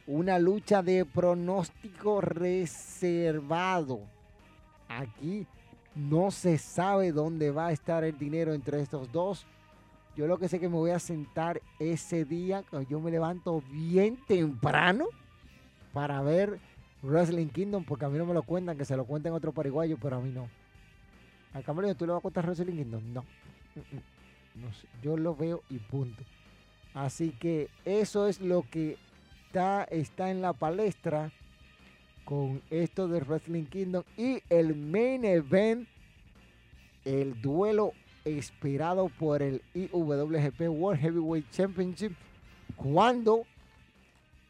[0.07, 4.01] una lucha de pronóstico reservado.
[4.89, 5.47] Aquí
[5.95, 9.47] no se sabe dónde va a estar el dinero entre estos dos.
[10.17, 14.19] Yo lo que sé que me voy a sentar ese día, yo me levanto bien
[14.27, 15.07] temprano
[15.93, 16.59] para ver
[17.03, 19.97] Wrestling Kingdom, porque a mí no me lo cuentan, que se lo cuenten otro pariguayo,
[20.01, 20.49] pero a mí no.
[21.55, 23.13] Al cambio, ¿tú le vas a contar Wrestling Kingdom?
[23.13, 23.25] No.
[25.03, 26.23] Yo lo veo y punto.
[26.95, 28.97] Así que eso es lo que
[29.47, 31.31] está, está en la palestra
[32.25, 35.89] con esto de Wrestling Kingdom y el main event
[37.05, 37.93] el duelo
[38.25, 42.13] esperado por el IWGP World Heavyweight Championship
[42.77, 43.45] cuando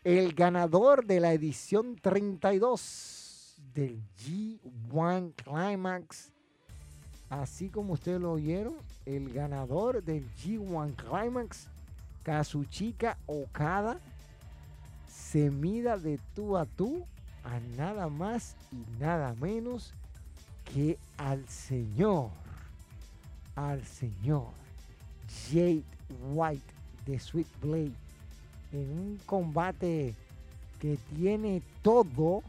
[0.04, 6.32] el ganador de la edición 32 del G1 Climax,
[7.30, 8.74] así como ustedes lo oyeron,
[9.06, 11.68] el ganador del G1 Climax,
[12.22, 13.98] Kazuchika Okada,
[15.08, 17.04] se mida de tú a tú
[17.44, 19.92] a nada más y nada menos
[20.64, 22.30] que al señor,
[23.54, 24.48] al señor
[25.50, 25.82] Jade
[26.32, 26.72] White
[27.06, 27.92] de Sweet Blade
[28.72, 30.14] en un combate
[30.80, 32.42] que tiene todo,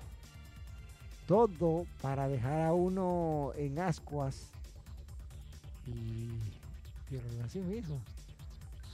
[1.28, 4.48] todo para dejar a uno en ascuas.
[5.90, 8.00] Y, así mismo.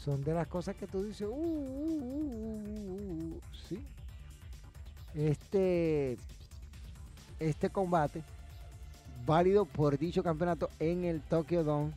[0.03, 2.61] Son de las cosas que tú dices, uh, uh,
[2.93, 3.79] uh, sí.
[5.15, 6.17] Este,
[7.39, 8.21] este combate,
[9.25, 11.91] válido por dicho campeonato en el Tokyo Dome.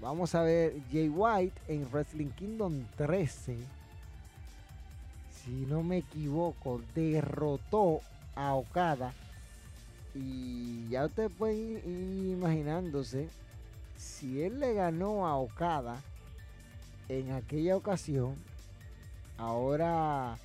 [0.00, 3.56] Vamos a ver Jay White en Wrestling Kingdom 13
[5.44, 8.00] si no me equivoco, derrotó
[8.34, 9.12] a Okada.
[10.14, 13.28] Y ya ustedes pueden ir imaginándose,
[13.96, 16.00] si él le ganó a Okada
[17.08, 18.36] en aquella ocasión,
[19.38, 20.36] ahora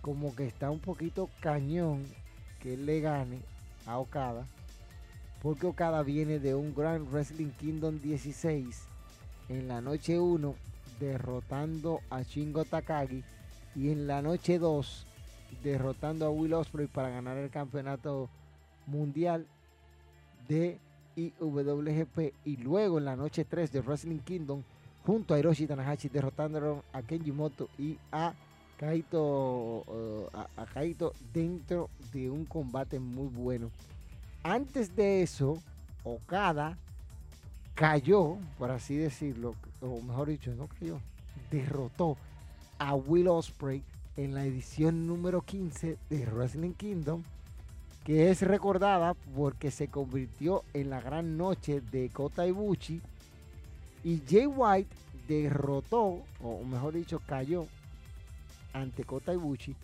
[0.00, 2.04] como que está un poquito cañón
[2.60, 3.40] que él le gane
[3.86, 4.46] a Okada.
[5.42, 8.84] Porque Okada viene de un Grand Wrestling Kingdom 16
[9.48, 10.54] en la noche 1
[10.98, 13.22] derrotando a Shingo Takagi
[13.76, 15.06] y en la noche 2
[15.62, 18.28] derrotando a Will Ospreay para ganar el campeonato
[18.86, 19.46] mundial
[20.48, 20.78] de
[21.18, 24.62] IWGP y luego en la noche 3 de Wrestling Kingdom
[25.04, 28.34] junto a Hiroshi Tanahashi derrotando a Kenji Moto y a
[28.78, 33.70] Kaito, uh, a, Kaito dentro de un combate muy bueno.
[34.44, 35.60] Antes de eso,
[36.04, 36.78] Okada
[37.74, 41.00] cayó, por así decirlo, o mejor dicho, no cayó,
[41.50, 42.16] derrotó
[42.78, 43.82] a Will Osprey
[44.16, 47.22] en la edición número 15 de Wrestling Kingdom,
[48.08, 53.02] que es recordada porque se convirtió en la gran noche de Kota Ibushi
[54.02, 54.88] y Jay White
[55.28, 57.66] derrotó, o mejor dicho, cayó
[58.72, 59.76] ante Kota Ibushi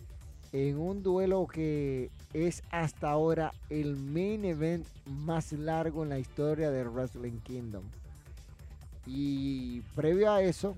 [0.53, 6.71] en un duelo que es hasta ahora el main event más largo en la historia
[6.71, 7.83] de Wrestling Kingdom.
[9.05, 10.75] Y previo a eso,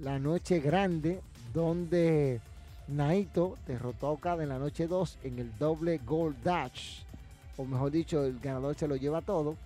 [0.00, 1.20] la noche grande
[1.54, 2.40] donde
[2.88, 7.02] Naito derrotó a Okada en la noche 2 en el doble Gold Dash.
[7.56, 9.56] O mejor dicho, el ganador se lo lleva todo.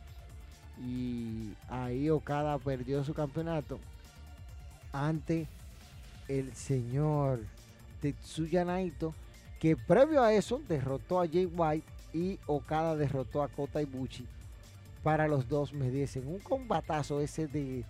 [0.85, 3.79] Y ahí Okada perdió su campeonato
[4.93, 5.47] ante
[6.29, 7.41] el señor
[8.01, 9.15] Tetsuya Naito,
[9.59, 14.27] que previo a eso derrotó a Jay White y Okada derrotó a Kota Ibushi
[15.03, 17.85] para los dos medirse un combatazo ese de,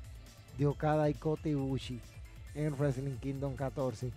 [0.58, 2.00] de Okada y Kota Ibushi
[2.54, 4.10] en Wrestling Kingdom 14.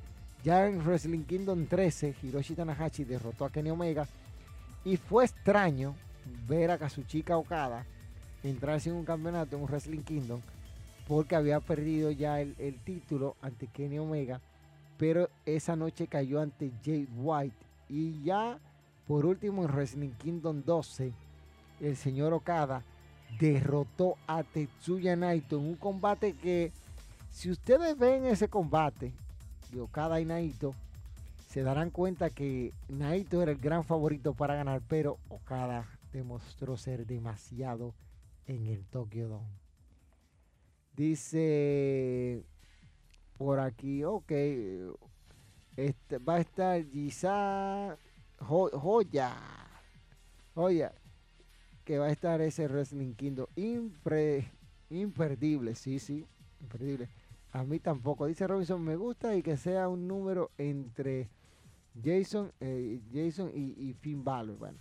[0.43, 4.07] Ya en Wrestling Kingdom 13, Hiroshi Tanahashi derrotó a Kenny Omega.
[4.85, 5.95] Y fue extraño
[6.47, 7.85] ver a Kazuchika Okada
[8.43, 10.39] entrarse en un campeonato en un Wrestling Kingdom
[11.09, 14.39] porque había perdido ya el, título ante Kenny Omega.
[14.97, 17.55] Pero esa noche cayó ante Jade White.
[17.89, 18.59] Y ya
[19.07, 21.11] por último en Wrestling Kingdom 12,
[21.81, 22.83] el señor Okada
[23.39, 26.71] derrotó a Tetsuya Naito en un combate que
[27.31, 29.11] si ustedes ven ese combate
[29.71, 30.73] de Okada y Naito,
[31.49, 37.05] se darán cuenta que Naito era el gran favorito para ganar, pero Okada demostró ser
[37.05, 37.93] demasiado
[38.45, 39.59] en el Tokyo Dome.
[40.95, 42.43] Dice
[43.37, 44.31] por aquí, ok,
[45.77, 47.97] este, va a estar Giza
[48.39, 49.35] Joya,
[50.53, 50.93] Joya,
[51.85, 53.47] que va a estar ese Wrestling Kingdom
[54.89, 56.25] imperdible, sí, sí,
[56.59, 57.07] imperdible.
[57.51, 58.27] A mí tampoco.
[58.27, 61.29] Dice Robinson, me gusta y que sea un número entre
[62.03, 64.57] Jason, eh, Jason y, Finn Balor.
[64.57, 64.77] Bueno,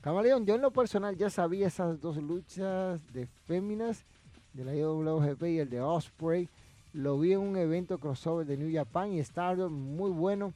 [0.00, 4.04] Camaleón, yo en lo personal ya sabía esas dos luchas de féminas
[4.52, 6.48] de la IWGP y el de Osprey.
[6.92, 10.52] Lo vi en un evento crossover de New Japan y Stardom, muy bueno.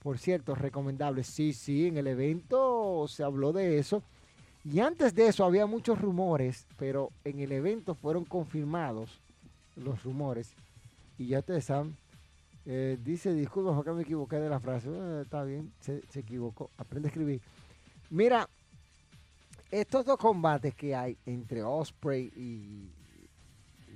[0.00, 1.24] Por cierto, recomendable.
[1.24, 4.02] Sí, sí, en el evento se habló de eso.
[4.64, 9.20] Y antes de eso había muchos rumores, pero en el evento fueron confirmados
[9.74, 10.54] los rumores
[11.22, 11.96] y ya ustedes saben.
[12.64, 14.88] Eh, dice, disculpa, acá me equivoqué de la frase.
[15.22, 16.70] Está bien, se, equivocó.
[16.76, 17.40] Aprende a escribir.
[18.10, 18.48] Mira,
[19.70, 22.90] estos dos combates que hay entre Osprey y,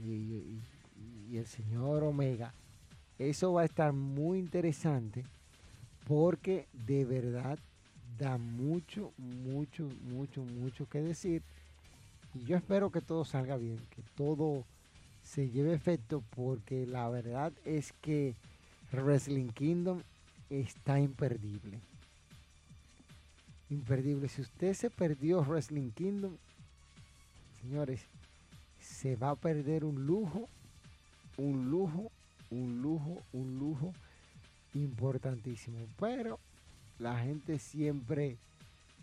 [0.04, 2.54] y, el señor Omega,
[3.18, 5.24] eso va a estar muy interesante
[6.06, 7.58] porque de verdad
[8.16, 11.42] da mucho, mucho, mucho, mucho que decir.
[12.32, 14.64] Y yo espero que todo salga bien, que todo
[15.26, 18.34] se lleve efecto, porque la verdad es que
[18.92, 20.00] Wrestling Kingdom
[20.48, 21.80] está imperdible.
[23.68, 24.28] Imperdible.
[24.28, 26.36] Si usted se perdió Wrestling Kingdom,
[27.60, 28.02] señores,
[28.80, 30.48] se va a perder un lujo,
[31.36, 32.12] un lujo,
[32.50, 33.92] un lujo, un lujo
[34.74, 35.78] importantísimo.
[35.98, 36.38] Pero
[37.00, 38.36] la gente siempre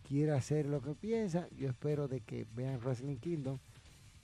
[0.08, 1.50] quiere hacer lo que piensa.
[1.58, 3.60] Yo espero de que vean Wrestling Kingdom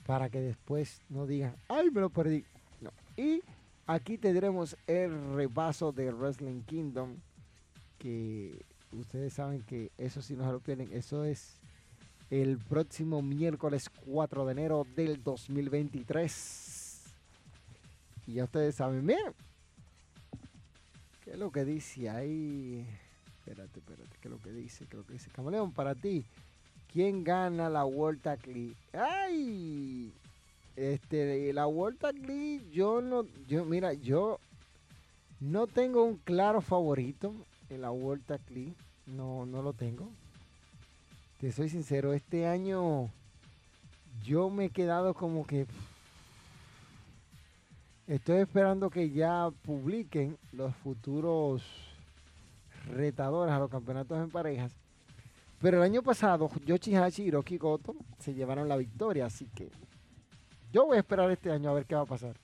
[0.10, 2.44] para que después no digan, ay, me lo perdí.
[2.82, 2.90] No.
[3.16, 3.44] Y
[3.86, 7.18] aquí tendremos el repaso de Wrestling Kingdom,
[8.00, 11.60] que ustedes saben que eso si no se lo pierden, eso es
[12.32, 17.04] el próximo miércoles 4 de enero del 2023.
[18.26, 19.36] Y ya ustedes saben, bien
[21.24, 22.84] ¿qué es lo que dice ahí?
[23.38, 24.88] Espérate, espérate, ¿qué es lo que dice?
[24.88, 25.30] ¿Qué es lo que dice?
[25.30, 26.26] Camaleón, para ti,
[26.92, 28.76] ¿quién gana la Vuelta Clip?
[28.94, 30.12] ¡Ay!
[30.76, 34.40] Este, la Vuelta Clip, yo no, yo, mira, yo
[35.40, 37.34] no tengo un claro favorito
[37.70, 38.76] en la Vuelta Clip.
[39.06, 40.10] No, no lo tengo.
[41.40, 43.10] Te soy sincero, este año
[44.24, 45.66] yo me he quedado como que
[48.08, 51.64] estoy esperando que ya publiquen los futuros
[52.88, 54.72] retadores a los campeonatos en parejas.
[55.62, 59.70] Pero el año pasado, Yoshihashi y Hiroki Goto se llevaron la victoria, así que
[60.72, 62.38] yo voy a esperar este año a ver qué va a pasar.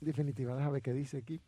[0.00, 1.40] Definitiva, déjame ver qué dice aquí.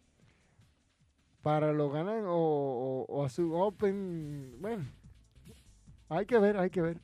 [1.42, 4.84] Para lo ganan o, a su Open, bueno,
[6.09, 6.99] hay que ver, hay que ver,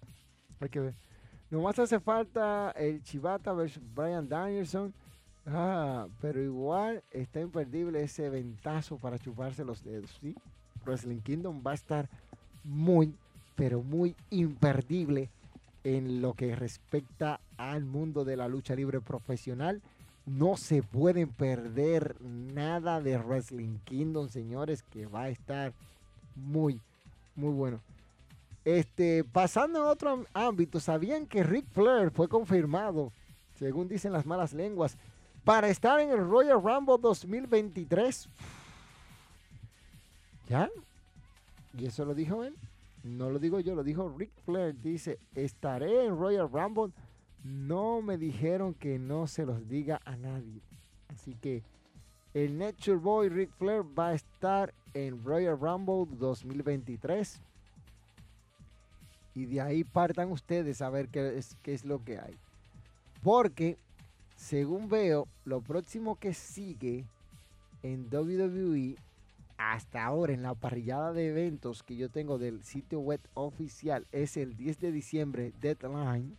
[0.60, 0.94] hay que ver.
[1.50, 4.92] Nomás hace falta el Chivata versus Brian Danielson.
[5.46, 10.18] Ah, pero igual está imperdible ese ventazo para chuparse los dedos.
[10.20, 10.34] ¿sí?
[10.84, 12.08] Wrestling Kingdom va a estar
[12.64, 13.14] muy,
[13.56, 15.28] pero muy imperdible
[15.84, 19.82] en lo que respecta al mundo de la lucha libre profesional.
[20.26, 25.72] No se pueden perder nada de Wrestling Kingdom, señores, que va a estar
[26.34, 26.80] muy,
[27.36, 27.80] muy bueno.
[28.64, 33.12] Este, pasando a otro ámbito, ¿sabían que Rick Flair fue confirmado,
[33.58, 34.96] según dicen las malas lenguas,
[35.44, 38.28] para estar en el Royal Rumble 2023?
[40.48, 40.70] ¿Ya?
[41.76, 42.54] ¿Y eso lo dijo él?
[43.02, 44.80] No lo digo yo, lo dijo Rick Flair.
[44.80, 46.92] Dice, estaré en Royal Rumble.
[47.42, 50.60] No me dijeron que no se los diga a nadie.
[51.08, 51.62] Así que
[52.32, 57.40] el Nature Boy Rick Flair va a estar en Royal Rumble 2023
[59.34, 62.38] y de ahí partan ustedes a ver qué es, qué es lo que hay.
[63.22, 63.76] Porque,
[64.36, 67.04] según veo, lo próximo que sigue
[67.82, 68.96] en WWE
[69.56, 74.36] hasta ahora en la parrillada de eventos que yo tengo del sitio web oficial es
[74.36, 76.36] el 10 de diciembre, Deadline.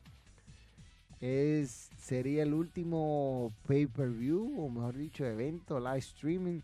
[1.22, 6.62] Es, sería el último pay-per-view, o mejor dicho, evento, live streaming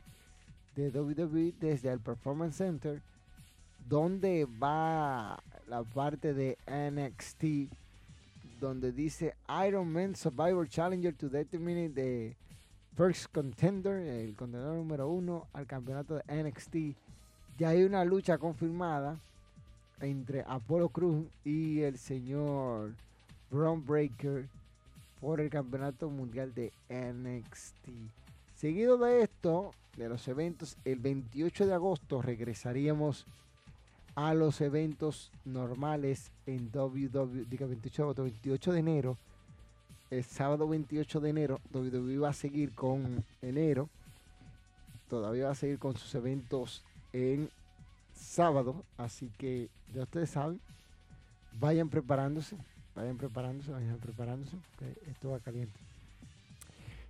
[0.75, 3.01] de WWE desde el Performance Center,
[3.87, 7.73] donde va la parte de NXT
[8.61, 9.33] donde dice
[9.67, 12.35] Iron Man Survivor Challenger to determine the
[12.95, 16.75] first contender, el contendor número uno al campeonato de NXT.
[17.57, 19.19] Ya hay una lucha confirmada
[19.99, 22.93] entre Apollo Cruz y el señor
[23.49, 24.47] Braun Breaker
[25.19, 27.89] por el campeonato mundial de NXT.
[28.55, 33.25] Seguido de esto, de los eventos, el 28 de agosto regresaríamos
[34.15, 39.17] a los eventos normales en WWE, diga 28, 28 de enero,
[40.12, 43.89] el sábado 28 de enero, WWE va a seguir con enero,
[45.09, 46.84] todavía va a seguir con sus eventos
[47.14, 47.49] en
[48.14, 50.62] sábado, así que ya ustedes saben,
[51.59, 52.55] vayan preparándose,
[52.95, 55.80] vayan preparándose, vayan preparándose, que esto va caliente.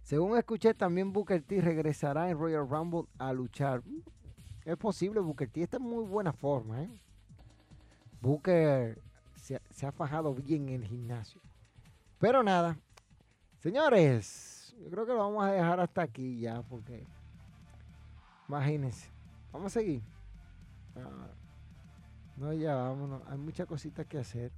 [0.04, 3.82] Según escuché, también Booker T regresará en Royal Rumble a luchar.
[4.66, 6.90] Es posible, Booker T está en muy buena forma, ¿eh?
[8.22, 9.00] Booker
[9.36, 11.42] se, ha fajado bien en el gimnasio.
[12.20, 12.78] Pero nada,
[13.62, 17.06] señores, yo creo que lo vamos a dejar hasta aquí ya, porque
[18.48, 19.10] imagínense,
[19.54, 20.02] vamos a seguir.
[20.96, 21.30] Ah,
[22.38, 24.52] no, ya vámonos, hay muchas cositas que hacer.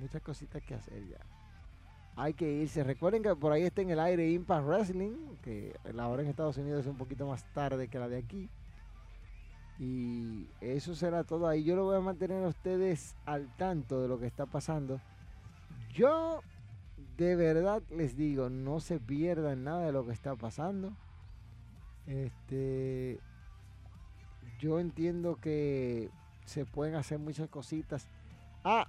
[0.00, 1.18] Muchas cositas que hacer ya.
[2.16, 2.82] Hay que irse.
[2.82, 6.56] Recuerden que por ahí está en el aire Impact Wrestling, que la hora en Estados
[6.56, 8.48] Unidos es un poquito más tarde que la de aquí.
[9.78, 11.64] Y eso será todo ahí.
[11.64, 15.00] Yo lo voy a mantener a ustedes al tanto de lo que está pasando.
[15.92, 16.40] Yo
[17.16, 20.92] de verdad les digo, no se pierdan nada de lo que está pasando.
[22.06, 23.20] Este
[24.58, 26.10] yo entiendo que
[26.44, 28.08] se pueden hacer muchas cositas.
[28.64, 28.86] Ah,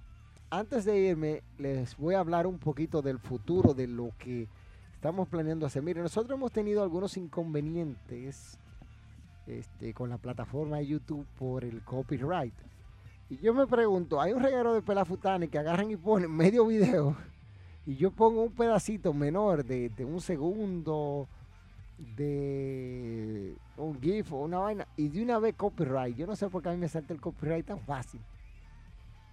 [0.50, 4.48] antes de irme, les voy a hablar un poquito del futuro, de lo que
[4.94, 5.84] estamos planeando hacer.
[5.84, 8.58] Miren, nosotros hemos tenido algunos inconvenientes
[9.46, 12.54] este, con la plataforma de YouTube por el copyright.
[13.30, 17.18] Y yo me pregunto, hay un regalo de pelafutani que agarran y ponen medio video
[17.88, 21.28] y yo pongo un pedacito menor de, de un segundo
[21.98, 26.16] de un GIF o una vaina y de una vez copyright.
[26.16, 28.22] Yo no sé por qué a mí me salta el copyright tan fácil.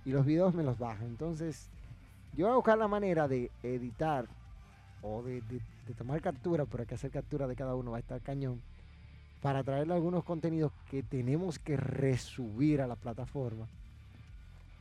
[0.05, 1.09] Y los videos me los bajan.
[1.09, 1.69] Entonces,
[2.37, 4.27] yo voy a buscar la manera de editar
[5.03, 5.43] o de,
[5.99, 8.63] tomar captura, pero hay que hacer captura de cada uno, va a estar cañón,
[9.43, 13.69] para traerle algunos contenidos que tenemos que resubir a la plataforma.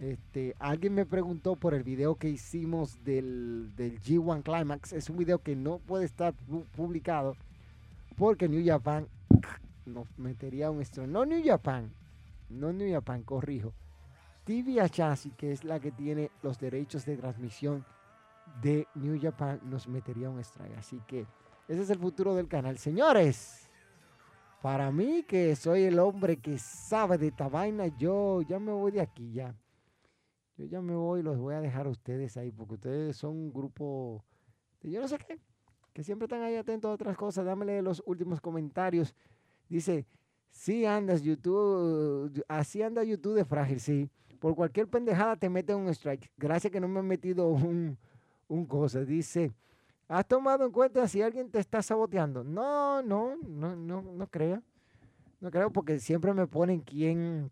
[0.03, 4.91] Este, alguien me preguntó por el video que hicimos del, del G1 Climax.
[4.91, 6.33] Es un video que no puede estar
[6.75, 7.37] publicado
[8.17, 9.07] porque New Japan
[9.85, 11.07] nos metería un estreno.
[11.07, 11.89] No New Japan,
[12.49, 13.73] no New Japan, corrijo.
[14.43, 17.85] TV Achashi, que es la que tiene los derechos de transmisión
[18.61, 20.77] de New Japan, nos metería un strike.
[20.77, 21.25] Así que
[21.69, 22.77] ese es el futuro del canal.
[22.77, 23.69] Señores,
[24.61, 28.91] para mí que soy el hombre que sabe de esta vaina, yo ya me voy
[28.91, 29.55] de aquí ya.
[30.57, 33.31] Yo ya me voy y los voy a dejar a ustedes ahí, porque ustedes son
[33.31, 34.23] un grupo
[34.81, 35.39] de yo no sé qué
[35.93, 37.45] que siempre están ahí atentos a otras cosas.
[37.45, 39.15] Dámele los últimos comentarios.
[39.69, 40.05] Dice,
[40.49, 44.09] sí andas YouTube, así anda YouTube de frágil, sí.
[44.39, 46.31] Por cualquier pendejada te mete un strike.
[46.35, 47.97] Gracias que no me he metido un,
[48.47, 49.05] un cosa.
[49.05, 49.53] Dice,
[50.07, 52.43] ¿has tomado en cuenta si alguien te está saboteando?
[52.43, 54.61] No, no, no, no, no creo.
[55.39, 57.51] No creo porque siempre me ponen quién,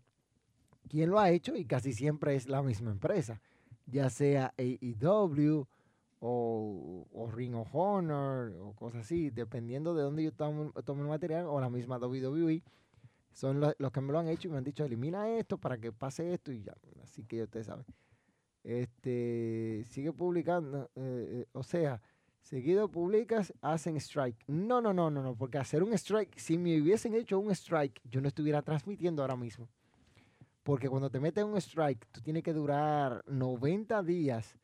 [0.92, 3.40] quién lo ha hecho y casi siempre es la misma empresa.
[3.86, 5.66] Ya sea AEW,
[6.20, 11.58] o, Ring of Honor o cosas así, dependiendo de dónde yo tomo, el material o
[11.60, 12.62] la misma WWE.
[13.32, 15.90] Son los, que me lo han hecho y me han dicho, elimina esto para que
[15.90, 16.74] pase esto y ya.
[17.02, 17.86] Así que ustedes saben.
[18.62, 22.02] Este, sigue publicando, eh, eh, o sea,
[22.42, 24.44] seguido publicas, hacen strike.
[24.46, 27.98] No, no, no, no, no, porque hacer un strike, si me hubiesen hecho un strike,
[28.04, 29.66] yo no estuviera transmitiendo ahora mismo.
[30.62, 34.58] Porque cuando te meten un strike, tú tienes que durar 90 días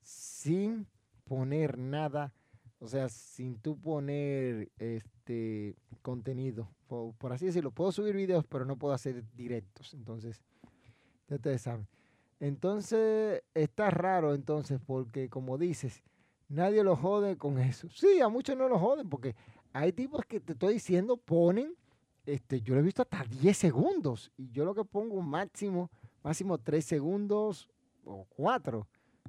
[0.00, 0.86] sin
[1.24, 2.32] poner nada,
[2.78, 7.70] o sea, sin tú poner este contenido, por, así decirlo.
[7.70, 9.94] Puedo subir videos, pero no puedo hacer directos.
[9.94, 10.42] Entonces,
[11.28, 11.88] ya ustedes saben.
[12.38, 16.02] Entonces, está raro entonces, porque como dices,
[16.48, 17.88] nadie lo jode con eso.
[17.88, 19.34] Sí, a muchos no lo joden, porque
[19.72, 21.74] hay tipos que te estoy diciendo, ponen,
[22.26, 25.90] este, yo lo he visto hasta 10 segundos, y yo lo que pongo máximo,
[26.22, 27.68] máximo 3 segundos
[28.04, 28.86] o 4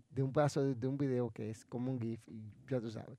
[0.10, 3.18] de un paso de, un video que es como un GIF y ya tú sabes.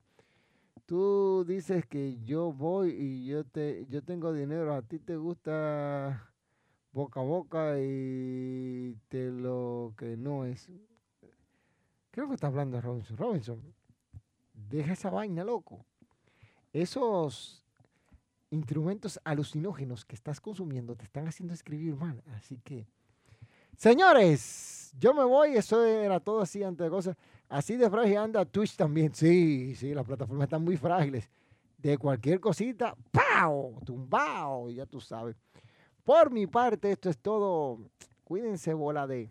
[0.85, 6.31] Tú dices que yo voy y yo te yo tengo dinero, a ti te gusta
[6.91, 10.69] boca a boca y te lo que no es.
[12.11, 13.17] Creo que está hablando Robinson.
[13.17, 13.61] Robinson,
[14.53, 15.85] deja esa vaina, loco.
[16.71, 17.64] Esos
[18.55, 22.23] instrumentos alucinógenos que estás consumiendo te están haciendo escribir mal.
[22.35, 22.87] Así que,
[23.77, 27.17] señores, yo me voy, eso era todo así antes de cosas.
[27.49, 29.13] Así de frágil anda Twitch también.
[29.13, 31.29] Sí, sí, las plataformas están muy frágiles.
[31.77, 33.79] De cualquier cosita, ¡pau!
[33.85, 35.35] Tumbao, ya tú sabes.
[36.03, 37.79] Por mi parte, esto es todo.
[38.23, 39.29] Cuídense, bola de.